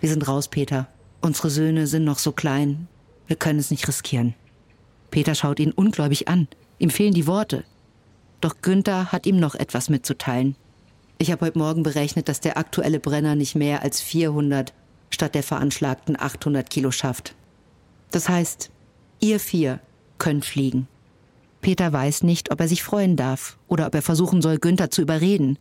[0.00, 0.88] Wir sind raus, Peter.
[1.20, 2.88] Unsere Söhne sind noch so klein.
[3.26, 4.34] Wir können es nicht riskieren.
[5.10, 6.48] Peter schaut ihn ungläubig an.
[6.78, 7.64] Ihm fehlen die Worte.
[8.42, 10.56] Doch Günther hat ihm noch etwas mitzuteilen.
[11.16, 14.74] Ich habe heute Morgen berechnet, dass der aktuelle Brenner nicht mehr als 400
[15.10, 17.36] statt der veranschlagten 800 Kilo schafft.
[18.10, 18.72] Das heißt,
[19.20, 19.78] ihr vier
[20.18, 20.88] könnt fliegen.
[21.60, 25.02] Peter weiß nicht, ob er sich freuen darf oder ob er versuchen soll, Günther zu
[25.02, 25.56] überreden.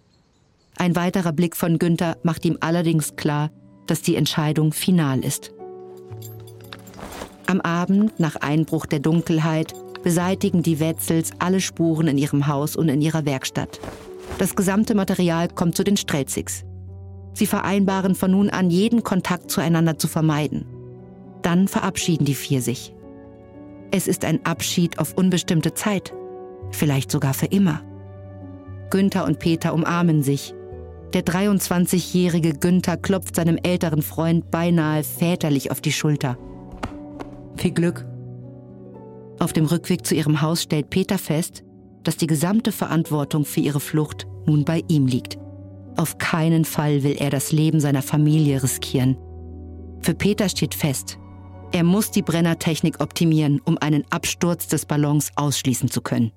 [0.75, 3.51] Ein weiterer Blick von Günther macht ihm allerdings klar,
[3.85, 5.51] dass die Entscheidung final ist.
[7.45, 12.89] Am Abend, nach Einbruch der Dunkelheit, beseitigen die Wetzels alle Spuren in ihrem Haus und
[12.89, 13.79] in ihrer Werkstatt.
[14.37, 16.63] Das gesamte Material kommt zu den Strelzigs.
[17.33, 20.65] Sie vereinbaren von nun an, jeden Kontakt zueinander zu vermeiden.
[21.41, 22.93] Dann verabschieden die vier sich.
[23.91, 26.13] Es ist ein Abschied auf unbestimmte Zeit,
[26.71, 27.81] vielleicht sogar für immer.
[28.89, 30.53] Günther und Peter umarmen sich.
[31.13, 36.37] Der 23-jährige Günther klopft seinem älteren Freund beinahe väterlich auf die Schulter.
[37.57, 38.05] Viel Glück.
[39.41, 41.63] Auf dem Rückweg zu ihrem Haus stellt Peter fest,
[42.03, 45.39] dass die gesamte Verantwortung für ihre Flucht nun bei ihm liegt.
[45.97, 49.17] Auf keinen Fall will er das Leben seiner Familie riskieren.
[50.01, 51.17] Für Peter steht fest,
[51.71, 56.31] er muss die Brennertechnik optimieren, um einen Absturz des Ballons ausschließen zu können.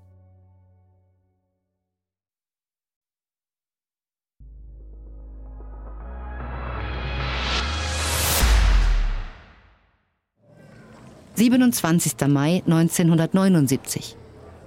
[11.36, 12.28] »27.
[12.28, 14.16] Mai 1979.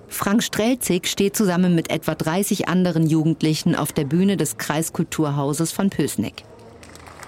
[0.10, 5.90] Frank Strelzig steht zusammen mit etwa 30 anderen Jugendlichen auf der Bühne des Kreiskulturhauses von
[5.90, 6.44] Pösneck.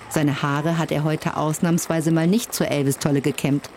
[0.09, 3.69] Seine Haare hat er heute ausnahmsweise mal nicht zur Elvis-Tolle gekämmt.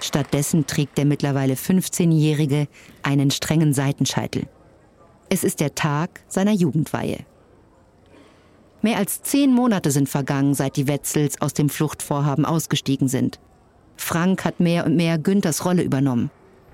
[0.00, 2.68] Stattdessen trägt der mittlerweile 15-Jährige
[3.02, 4.46] einen strengen Seitenscheitel.
[5.30, 7.24] Es ist der Tag seiner Jugendweihe.
[8.82, 13.40] Mehr als zehn Monate sind vergangen, seit die Wetzels aus dem Fluchtvorhaben ausgestiegen sind.
[14.00, 16.30] Frank hat mehr und mehr Günthers Rolle übernommen.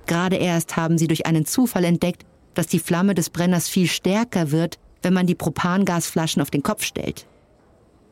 [0.07, 4.51] Gerade erst haben sie durch einen Zufall entdeckt, dass die Flamme des Brenners viel stärker
[4.51, 7.27] wird, wenn man die Propangasflaschen auf den Kopf stellt.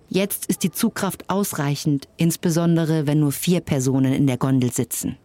[0.08, 5.16] Jetzt ist die Zugkraft ausreichend, insbesondere wenn nur vier Personen in der Gondel sitzen.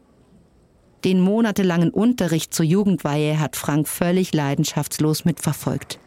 [1.04, 6.00] Den monatelangen Unterricht zur Jugendweihe hat Frank völlig leidenschaftslos mitverfolgt.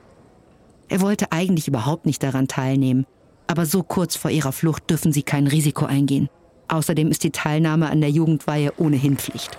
[0.88, 3.06] Er wollte eigentlich überhaupt nicht daran teilnehmen,
[3.46, 6.28] aber so kurz vor ihrer Flucht dürfen sie kein Risiko eingehen.
[6.70, 9.58] Außerdem ist die Teilnahme an der Jugendweihe ohnehin Pflicht.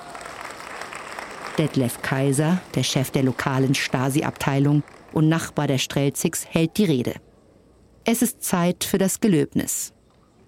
[1.57, 7.15] Detlef Kaiser, der Chef der lokalen Stasi-Abteilung und Nachbar der Strelzigs, hält die Rede.
[8.05, 9.91] Es ist Zeit für das Gelöbnis.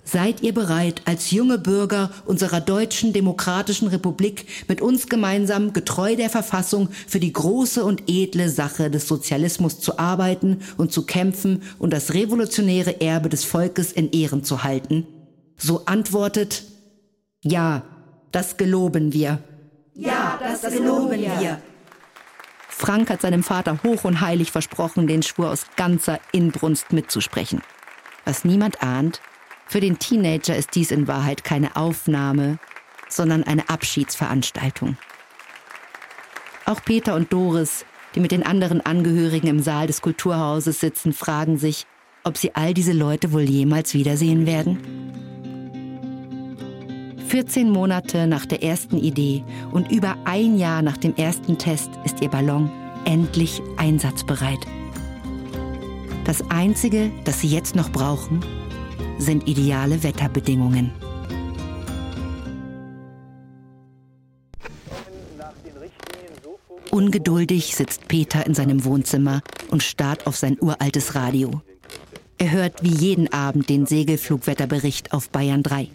[0.06, 6.30] Seid ihr bereit, als junge Bürger unserer deutschen demokratischen Republik mit uns gemeinsam getreu der
[6.30, 11.92] Verfassung für die große und edle Sache des Sozialismus zu arbeiten und zu kämpfen und
[11.92, 15.08] das revolutionäre Erbe des Volkes in Ehren zu halten?
[15.64, 16.66] So antwortet,
[17.42, 17.84] ja,
[18.34, 19.40] das geloben wir.
[19.94, 21.62] Ja, das, das geloben wir.
[22.68, 27.62] Frank hat seinem Vater hoch und heilig versprochen, den Schwur aus ganzer Inbrunst mitzusprechen.
[28.26, 29.22] Was niemand ahnt,
[29.66, 32.60] für den Teenager ist dies in Wahrheit keine Aufnahme,
[33.08, 34.98] sondern eine Abschiedsveranstaltung.
[36.66, 41.58] Auch Peter und Doris, die mit den anderen Angehörigen im Saal des Kulturhauses sitzen, fragen
[41.58, 41.88] sich,
[42.26, 45.33] ob sie all diese Leute wohl jemals wiedersehen werden.
[47.34, 52.22] 14 Monate nach der ersten Idee und über ein Jahr nach dem ersten Test ist
[52.22, 52.72] ihr Ballon
[53.06, 54.60] endlich einsatzbereit.
[56.26, 58.46] Das Einzige, das sie jetzt noch brauchen,
[59.18, 60.92] sind ideale Wetterbedingungen.
[66.92, 69.42] Ungeduldig sitzt Peter in seinem Wohnzimmer
[69.72, 71.64] und starrt auf sein uraltes Radio.
[72.38, 75.90] Er hört wie jeden Abend den Segelflugwetterbericht auf Bayern 3.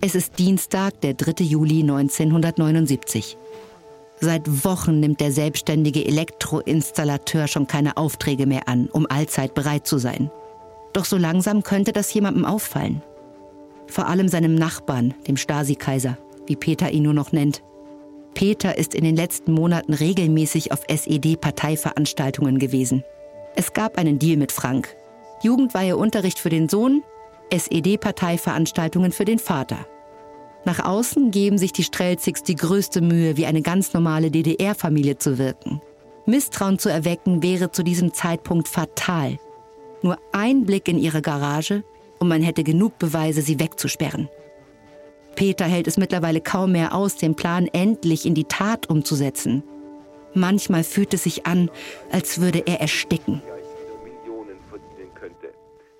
[0.00, 1.42] Es ist Dienstag, der 3.
[1.42, 3.36] Juli 1979.
[4.20, 9.98] Seit Wochen nimmt der selbstständige Elektroinstallateur schon keine Aufträge mehr an, um allzeit bereit zu
[9.98, 10.30] sein.
[10.92, 13.02] Doch so langsam könnte das jemandem auffallen.
[13.88, 17.64] Vor allem seinem Nachbarn, dem Stasi-Kaiser, wie Peter ihn nur noch nennt.
[18.34, 23.02] Peter ist in den letzten Monaten regelmäßig auf SED-Parteiveranstaltungen gewesen.
[23.56, 24.94] Es gab einen Deal mit Frank.
[25.42, 27.02] Jugendweihe Unterricht für den Sohn,
[27.50, 29.86] SED-Parteiveranstaltungen für den Vater.
[30.64, 35.38] Nach außen geben sich die Strelzigs die größte Mühe, wie eine ganz normale DDR-Familie zu
[35.38, 35.80] wirken.
[36.26, 39.38] Misstrauen zu erwecken wäre zu diesem Zeitpunkt fatal.
[40.02, 41.84] Nur ein Blick in ihre Garage
[42.18, 44.28] und man hätte genug Beweise, sie wegzusperren.
[45.36, 49.62] Peter hält es mittlerweile kaum mehr aus, den Plan endlich in die Tat umzusetzen.
[50.34, 51.70] Manchmal fühlt es sich an,
[52.10, 53.40] als würde er ersticken.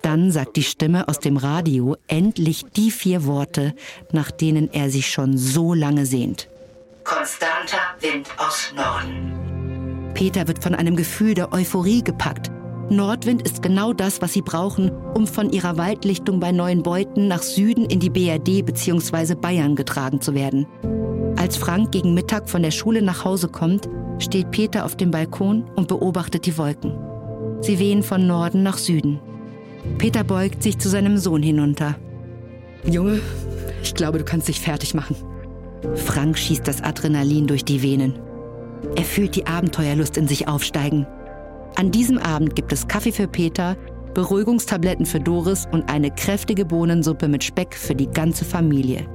[0.01, 3.73] Dann sagt die Stimme aus dem Radio endlich die vier Worte,
[4.11, 6.47] nach denen er sich schon so lange sehnt.
[7.03, 10.11] Konstanter Wind aus Norden.
[10.13, 12.49] Peter wird von einem Gefühl der Euphorie gepackt.
[12.89, 17.85] Nordwind ist genau das, was sie brauchen, um von ihrer Waldlichtung bei Neuenbeuten nach Süden
[17.85, 19.35] in die BRD bzw.
[19.35, 20.65] Bayern getragen zu werden.
[21.37, 23.87] Als Frank gegen Mittag von der Schule nach Hause kommt,
[24.17, 26.97] steht Peter auf dem Balkon und beobachtet die Wolken.
[27.61, 29.19] Sie wehen von Norden nach Süden.
[29.97, 31.95] Peter beugt sich zu seinem Sohn hinunter.
[32.85, 33.21] Junge,
[33.83, 35.15] ich glaube, du kannst dich fertig machen.
[35.95, 38.13] Frank schießt das Adrenalin durch die Venen.
[38.95, 41.05] Er fühlt die Abenteuerlust in sich aufsteigen.
[41.75, 43.77] An diesem Abend gibt es Kaffee für Peter,
[44.13, 49.05] Beruhigungstabletten für Doris und eine kräftige Bohnensuppe mit Speck für die ganze Familie.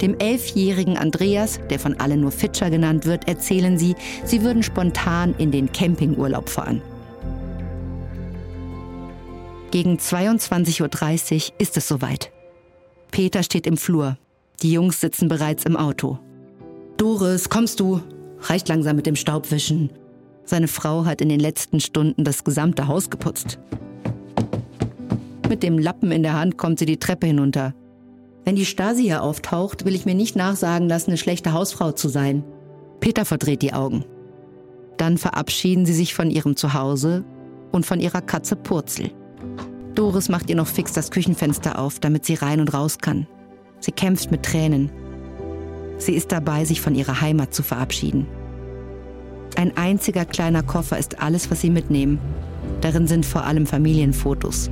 [0.00, 5.34] Dem elfjährigen Andreas, der von allen nur Fitscher genannt wird, erzählen sie, sie würden spontan
[5.38, 6.80] in den Campingurlaub fahren.
[9.70, 10.80] Gegen 22.30
[11.50, 12.32] Uhr ist es soweit.
[13.10, 14.16] Peter steht im Flur.
[14.62, 16.18] Die Jungs sitzen bereits im Auto.
[16.96, 18.00] Doris, kommst du?
[18.40, 19.90] Reicht langsam mit dem Staubwischen.
[20.44, 23.58] Seine Frau hat in den letzten Stunden das gesamte Haus geputzt.
[25.50, 27.74] Mit dem Lappen in der Hand kommt sie die Treppe hinunter.
[28.44, 32.08] Wenn die Stasi hier auftaucht, will ich mir nicht nachsagen lassen, eine schlechte Hausfrau zu
[32.08, 32.42] sein.
[33.00, 34.06] Peter verdreht die Augen.
[34.96, 37.24] Dann verabschieden sie sich von ihrem Zuhause
[37.70, 39.10] und von ihrer Katze Purzel.
[39.98, 43.26] Doris macht ihr noch fix das Küchenfenster auf, damit sie rein und raus kann.
[43.80, 44.92] Sie kämpft mit Tränen.
[45.98, 48.28] Sie ist dabei, sich von ihrer Heimat zu verabschieden.
[49.56, 52.20] Ein einziger kleiner Koffer ist alles, was sie mitnehmen.
[52.80, 54.70] Darin sind vor allem Familienfotos.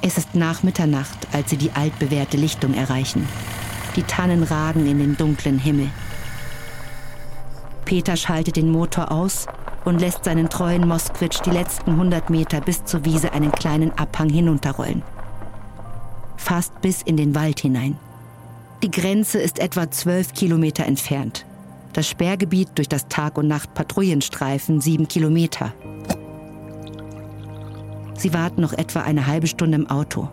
[0.00, 3.28] Es ist nach Mitternacht, als sie die altbewährte Lichtung erreichen.
[3.96, 5.90] Die Tannen ragen in den dunklen Himmel.
[7.92, 9.44] Peter schaltet den Motor aus
[9.84, 14.30] und lässt seinen treuen Moskwitsch die letzten 100 Meter bis zur Wiese einen kleinen Abhang
[14.30, 15.02] hinunterrollen.
[16.38, 17.98] Fast bis in den Wald hinein.
[18.82, 21.44] Die Grenze ist etwa 12 Kilometer entfernt.
[21.92, 25.74] Das Sperrgebiet durch das Tag- und Nacht-Patrouillenstreifen sieben Kilometer.
[28.16, 30.30] Sie warten noch etwa eine halbe Stunde im Auto.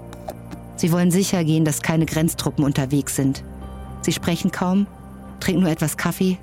[0.78, 3.44] Sie wollen sicher gehen, dass keine Grenztruppen unterwegs sind.
[4.00, 4.88] Sie sprechen kaum,
[5.42, 6.38] trinken nur etwas Kaffee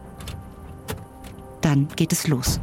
[1.66, 2.60] dann geht es los.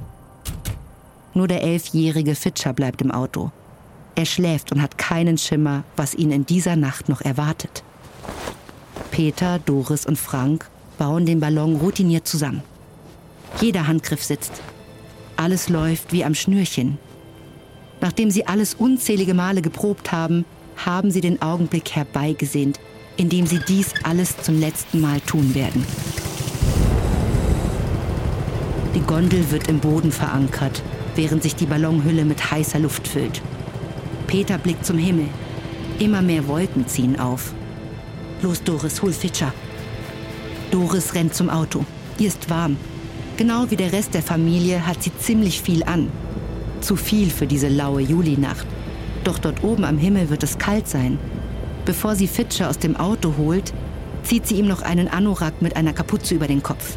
[1.34, 3.52] Nur der elfjährige Fitscher bleibt im Auto.
[4.16, 7.84] Er schläft und hat keinen Schimmer, was ihn in dieser Nacht noch erwartet.
[9.12, 12.64] Peter, Doris und Frank bauen den Ballon routiniert zusammen.
[13.60, 14.62] Jeder Handgriff sitzt.
[15.36, 16.98] Alles läuft wie am Schnürchen.
[18.00, 20.46] Nachdem sie alles unzählige Male geprobt haben,
[20.78, 22.80] haben sie den Augenblick herbeigesehnt,
[23.18, 25.86] in dem sie dies alles zum letzten Mal tun werden.
[28.96, 30.84] Die Gondel wird im Boden verankert,
[31.16, 33.42] während sich die Ballonhülle mit heißer Luft füllt.
[34.28, 35.30] Peter blickt zum Himmel.
[36.00, 37.54] Immer mehr Wolken ziehen auf.
[38.44, 39.54] Los, Doris, hol Fitscher.
[40.70, 41.86] Doris rennt zum Auto.
[42.20, 42.78] Ihr ist warm.
[43.38, 46.12] Genau wie der Rest der Familie hat sie ziemlich viel an.
[46.82, 48.68] Zu viel für diese laue Julinacht.
[49.24, 51.18] Doch dort oben am Himmel wird es kalt sein.
[51.86, 53.74] Bevor sie Fitscher aus dem Auto holt,
[54.24, 56.96] zieht sie ihm noch einen Anorak mit einer Kapuze über den Kopf.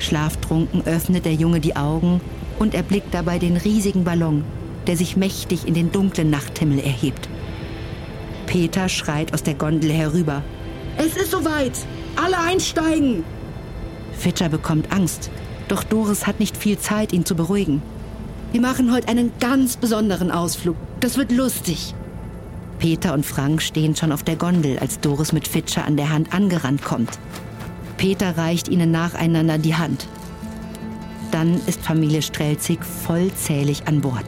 [0.00, 2.20] Schlaftrunken öffnet der Junge die Augen
[2.58, 4.44] und erblickt dabei den riesigen Ballon,
[4.86, 7.28] der sich mächtig in den dunklen Nachthimmel erhebt.
[8.46, 10.42] Peter schreit aus der Gondel herüber.
[10.96, 11.72] Es ist soweit!
[12.16, 13.24] Alle einsteigen!
[14.12, 15.30] Fitscher bekommt Angst,
[15.68, 17.80] doch Doris hat nicht viel Zeit, ihn zu beruhigen.
[18.52, 20.76] Wir machen heute einen ganz besonderen Ausflug.
[20.98, 21.94] Das wird lustig.
[22.80, 26.34] Peter und Frank stehen schon auf der Gondel, als Doris mit Fitscher an der Hand
[26.34, 27.18] angerannt kommt.
[28.00, 30.08] Peter reicht ihnen nacheinander die Hand.
[31.32, 34.24] Dann ist Familie Strelzig vollzählig an Bord.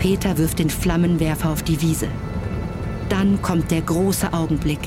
[0.00, 2.08] Peter wirft den Flammenwerfer auf die Wiese.
[3.08, 4.80] Dann kommt der große Augenblick.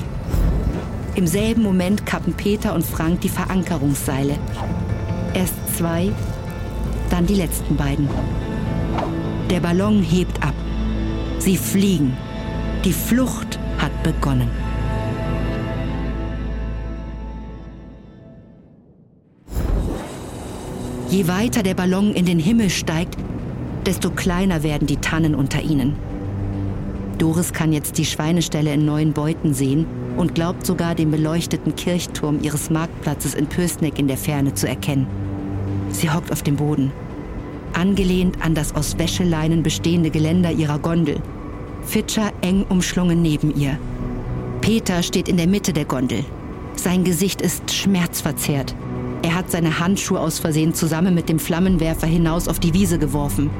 [1.14, 4.36] Im selben Moment kappen Peter und Frank die Verankerungsseile.
[5.32, 6.12] Erst zwei,
[7.08, 8.06] dann die letzten beiden.
[9.48, 10.54] Der Ballon hebt ab.
[11.38, 12.18] Sie fliegen.
[12.84, 14.50] Die Flucht hat begonnen.
[21.10, 23.16] Je weiter der Ballon in den Himmel steigt,
[23.86, 25.96] desto kleiner werden die Tannen unter ihnen.
[27.16, 29.86] Doris kann jetzt die Schweineställe in neuen Beuten sehen
[30.18, 35.06] und glaubt sogar den beleuchteten Kirchturm ihres Marktplatzes in Pösneck in der Ferne zu erkennen.
[35.90, 36.92] Sie hockt auf dem Boden,
[37.72, 41.20] angelehnt an das aus Wäscheleinen bestehende Geländer ihrer Gondel.
[41.82, 43.78] Fitscher eng umschlungen neben ihr.
[44.60, 46.22] Peter steht in der Mitte der Gondel.
[46.74, 48.74] Sein Gesicht ist schmerzverzerrt.
[49.22, 53.50] Er hat seine Handschuhe aus Versehen zusammen mit dem Flammenwerfer hinaus auf die Wiese geworfen.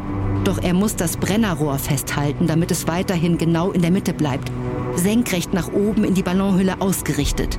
[0.45, 4.51] Doch er muss das Brennerrohr festhalten, damit es weiterhin genau in der Mitte bleibt,
[4.95, 7.59] senkrecht nach oben in die Ballonhülle ausgerichtet.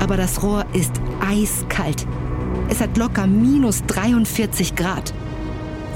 [0.00, 2.06] Aber das Rohr ist eiskalt.
[2.68, 5.12] Es hat locker minus 43 Grad.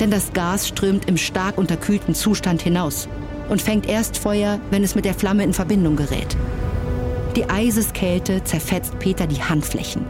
[0.00, 3.08] Denn das Gas strömt im stark unterkühlten Zustand hinaus
[3.48, 6.36] und fängt erst Feuer, wenn es mit der Flamme in Verbindung gerät.
[7.36, 10.04] Die Eiseskälte zerfetzt Peter die Handflächen.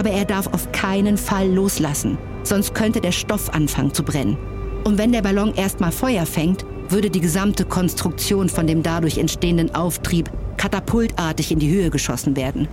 [0.00, 4.38] Aber er darf auf keinen Fall loslassen, sonst könnte der Stoff anfangen zu brennen.
[4.84, 9.74] Und wenn der Ballon erstmal Feuer fängt, würde die gesamte Konstruktion von dem dadurch entstehenden
[9.74, 12.66] Auftrieb katapultartig in die Höhe geschossen werden.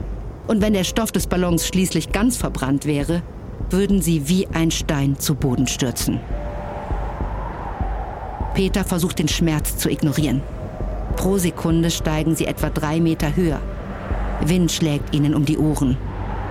[0.47, 3.21] Und wenn der Stoff des Ballons schließlich ganz verbrannt wäre,
[3.71, 6.21] würden sie wie ein Stein zu Boden stürzen.
[8.53, 10.41] Peter versucht den Schmerz zu ignorieren.
[11.17, 13.59] Pro Sekunde steigen sie etwa drei Meter höher.
[14.45, 15.97] Wind schlägt ihnen um die Ohren.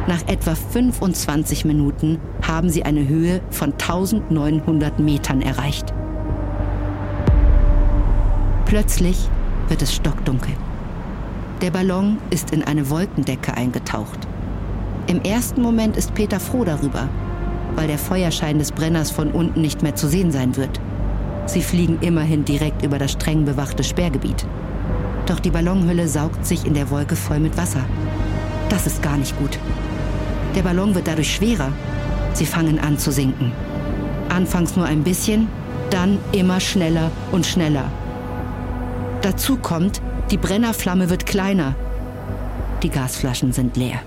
[0.07, 5.92] Nach etwa 25 Minuten haben sie eine Höhe von 1900 Metern erreicht.
[8.66, 9.28] Plötzlich
[9.68, 10.55] wird es stockdunkel.
[11.62, 14.28] Der Ballon ist in eine Wolkendecke eingetaucht.
[15.07, 17.09] Im ersten Moment ist Peter froh darüber,
[17.74, 20.80] weil der Feuerschein des Brenners von unten nicht mehr zu sehen sein wird.
[21.47, 24.47] Sie fliegen immerhin direkt über das streng bewachte Sperrgebiet.
[25.26, 27.84] Doch die Ballonhülle saugt sich in der Wolke voll mit Wasser.
[28.68, 29.59] Das ist gar nicht gut.
[30.57, 31.70] Der Ballon wird dadurch schwerer.
[32.32, 33.52] Sie fangen an zu sinken.
[34.30, 35.48] Anfangs nur ein bisschen,
[35.90, 37.92] dann immer schneller und schneller.
[39.20, 40.00] Dazu kommt,
[40.30, 41.74] die Brennerflamme wird kleiner.
[42.82, 44.00] Die Gasflaschen sind leer.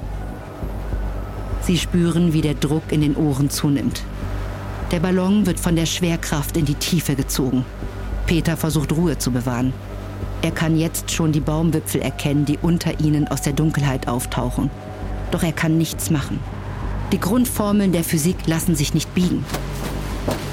[1.61, 4.01] Sie spüren, wie der Druck in den Ohren zunimmt.
[4.91, 7.63] Der Ballon wird von der Schwerkraft in die Tiefe gezogen.
[8.25, 9.71] Peter versucht Ruhe zu bewahren.
[10.41, 14.71] Er kann jetzt schon die Baumwipfel erkennen, die unter ihnen aus der Dunkelheit auftauchen.
[15.31, 16.39] Doch er kann nichts machen.
[17.11, 19.45] Die Grundformeln der Physik lassen sich nicht biegen.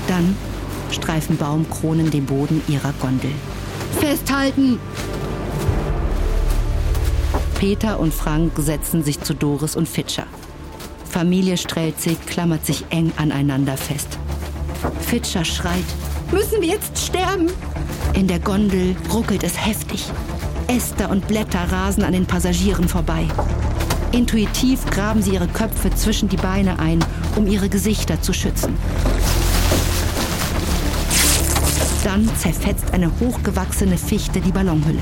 [0.09, 0.37] Dann
[0.91, 3.33] streifen Baumkronen den Boden ihrer Gondel.
[4.01, 4.79] Festhalten!
[7.59, 10.27] Peter und Frank setzen sich zu Doris und Fitscher.
[11.09, 14.19] Familie Strelzig klammert sich eng aneinander fest.
[15.01, 15.85] Fitscher schreit,
[16.31, 17.51] müssen wir jetzt sterben?
[18.13, 20.05] In der Gondel ruckelt es heftig.
[20.69, 23.27] Äste und Blätter rasen an den Passagieren vorbei.
[24.13, 27.05] Intuitiv graben sie ihre Köpfe zwischen die Beine ein,
[27.37, 28.75] um ihre Gesichter zu schützen.
[32.05, 35.01] Dann zerfetzt eine hochgewachsene Fichte die Ballonhülle.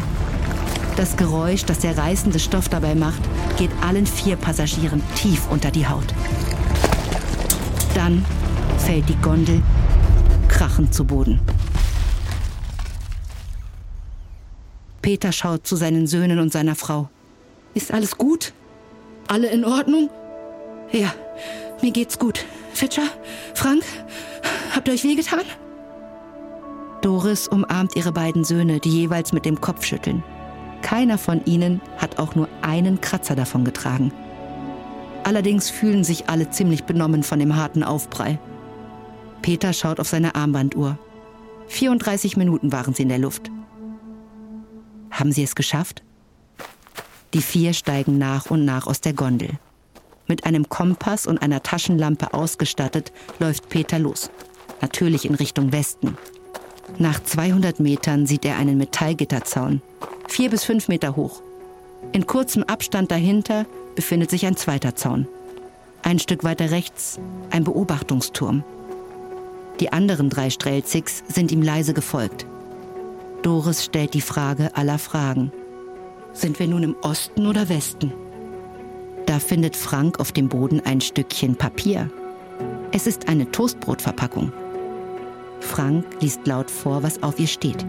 [0.96, 3.20] Das Geräusch, das der reißende Stoff dabei macht,
[3.58, 6.06] geht allen vier Passagieren tief unter die Haut.
[7.94, 8.24] Dann
[8.78, 9.62] fällt die Gondel
[10.48, 11.40] krachend zu Boden.
[15.02, 17.10] Peter schaut zu seinen Söhnen und seiner Frau.
[17.74, 18.54] Ist alles gut?
[19.28, 20.10] Alle in Ordnung?
[20.92, 21.12] Ja,
[21.82, 22.44] mir geht's gut.
[22.72, 23.08] Fitscher?
[23.54, 23.84] Frank?
[24.74, 25.40] Habt ihr euch wehgetan?
[27.02, 30.22] Doris umarmt ihre beiden Söhne, die jeweils mit dem Kopf schütteln.
[30.82, 34.12] Keiner von ihnen hat auch nur einen Kratzer davon getragen.
[35.22, 38.38] Allerdings fühlen sich alle ziemlich benommen von dem harten Aufprall.
[39.42, 40.98] Peter schaut auf seine Armbanduhr.
[41.68, 43.50] 34 Minuten waren sie in der Luft.
[45.10, 46.02] Haben sie es geschafft?
[47.34, 49.50] Die vier steigen nach und nach aus der Gondel.
[50.28, 54.30] Mit einem Kompass und einer Taschenlampe ausgestattet, läuft Peter los.
[54.80, 56.16] Natürlich in Richtung Westen.
[56.98, 59.82] Nach 200 Metern sieht er einen Metallgitterzaun,
[60.28, 61.42] vier bis fünf Meter hoch.
[62.12, 63.66] In kurzem Abstand dahinter
[63.96, 65.26] befindet sich ein zweiter Zaun.
[66.02, 67.18] Ein Stück weiter rechts
[67.50, 68.62] ein Beobachtungsturm.
[69.80, 72.46] Die anderen drei Strelzigs sind ihm leise gefolgt.
[73.42, 75.50] Doris stellt die Frage aller Fragen.
[76.34, 78.12] Sind wir nun im Osten oder Westen?
[79.26, 82.10] Da findet Frank auf dem Boden ein Stückchen Papier.
[82.90, 84.52] Es ist eine Toastbrotverpackung.
[85.60, 87.86] Frank liest laut vor, was auf ihr steht.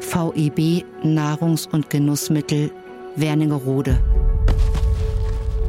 [0.00, 2.72] VEB Nahrungs- und Genussmittel
[3.14, 4.02] Wernigerode.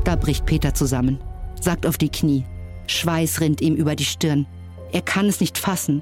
[0.05, 1.19] Da bricht Peter zusammen,
[1.59, 2.45] sagt auf die Knie.
[2.87, 4.47] Schweiß rinnt ihm über die Stirn.
[4.93, 6.01] Er kann es nicht fassen.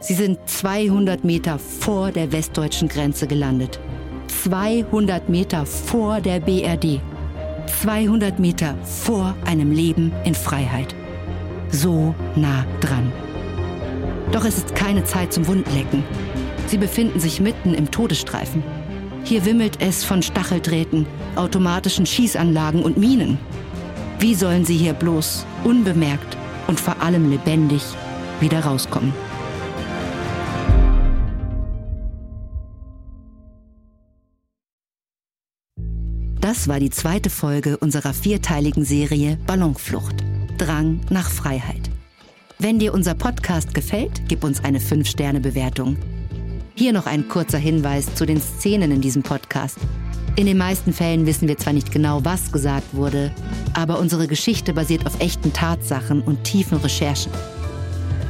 [0.00, 3.78] Sie sind 200 Meter vor der westdeutschen Grenze gelandet.
[4.44, 7.00] 200 Meter vor der BRD.
[7.82, 10.94] 200 Meter vor einem Leben in Freiheit.
[11.70, 13.12] So nah dran.
[14.30, 16.04] Doch es ist keine Zeit zum Wundlecken.
[16.66, 18.62] Sie befinden sich mitten im Todesstreifen.
[19.24, 23.38] Hier wimmelt es von Stacheldrähten, automatischen Schießanlagen und Minen.
[24.20, 26.36] Wie sollen sie hier bloß, unbemerkt
[26.68, 27.82] und vor allem lebendig,
[28.40, 29.12] wieder rauskommen?
[36.48, 40.14] Das war die zweite Folge unserer vierteiligen Serie Ballonflucht.
[40.56, 41.90] Drang nach Freiheit.
[42.58, 45.98] Wenn dir unser Podcast gefällt, gib uns eine 5-Sterne-Bewertung.
[46.74, 49.76] Hier noch ein kurzer Hinweis zu den Szenen in diesem Podcast.
[50.36, 53.30] In den meisten Fällen wissen wir zwar nicht genau, was gesagt wurde,
[53.74, 57.30] aber unsere Geschichte basiert auf echten Tatsachen und tiefen Recherchen.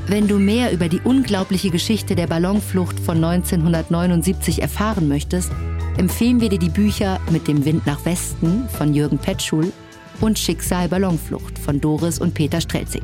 [0.08, 5.52] Wenn du mehr über die unglaubliche Geschichte der Ballonflucht von 1979 erfahren möchtest,
[5.98, 9.72] empfehlen wir dir die Bücher Mit dem Wind nach Westen von Jürgen Petschul
[10.20, 13.02] und Schicksal Ballonflucht von Doris und Peter Strelzig.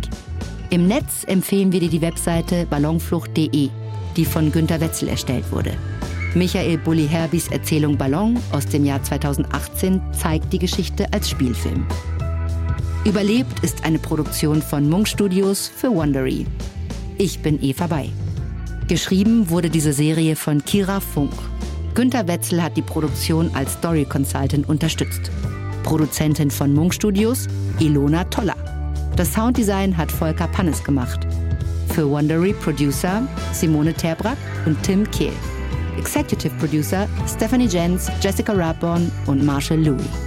[0.70, 3.68] Im Netz empfehlen wir dir die Webseite ballonflucht.de,
[4.16, 5.76] die von Günter Wetzel erstellt wurde.
[6.34, 11.86] Michael Bulli-Herbis Erzählung Ballon aus dem Jahr 2018 zeigt die Geschichte als Spielfilm.
[13.04, 16.46] Überlebt ist eine Produktion von Munk Studios für Wondery.
[17.18, 18.10] Ich bin Eva Bay.
[18.86, 21.32] Geschrieben wurde diese Serie von Kira Funk.
[21.94, 25.30] Günter Wetzel hat die Produktion als Story Consultant unterstützt.
[25.84, 27.46] Produzentin von Munk Studios
[27.78, 28.56] Ilona Toller.
[29.14, 31.20] Das Sounddesign hat Volker Pannes gemacht.
[31.94, 33.22] Für Wondery Producer
[33.52, 35.32] Simone Terbrack und Tim Kehl.
[35.96, 40.23] Executive Producer Stephanie Jens, Jessica Rathborn und Marshall Louis.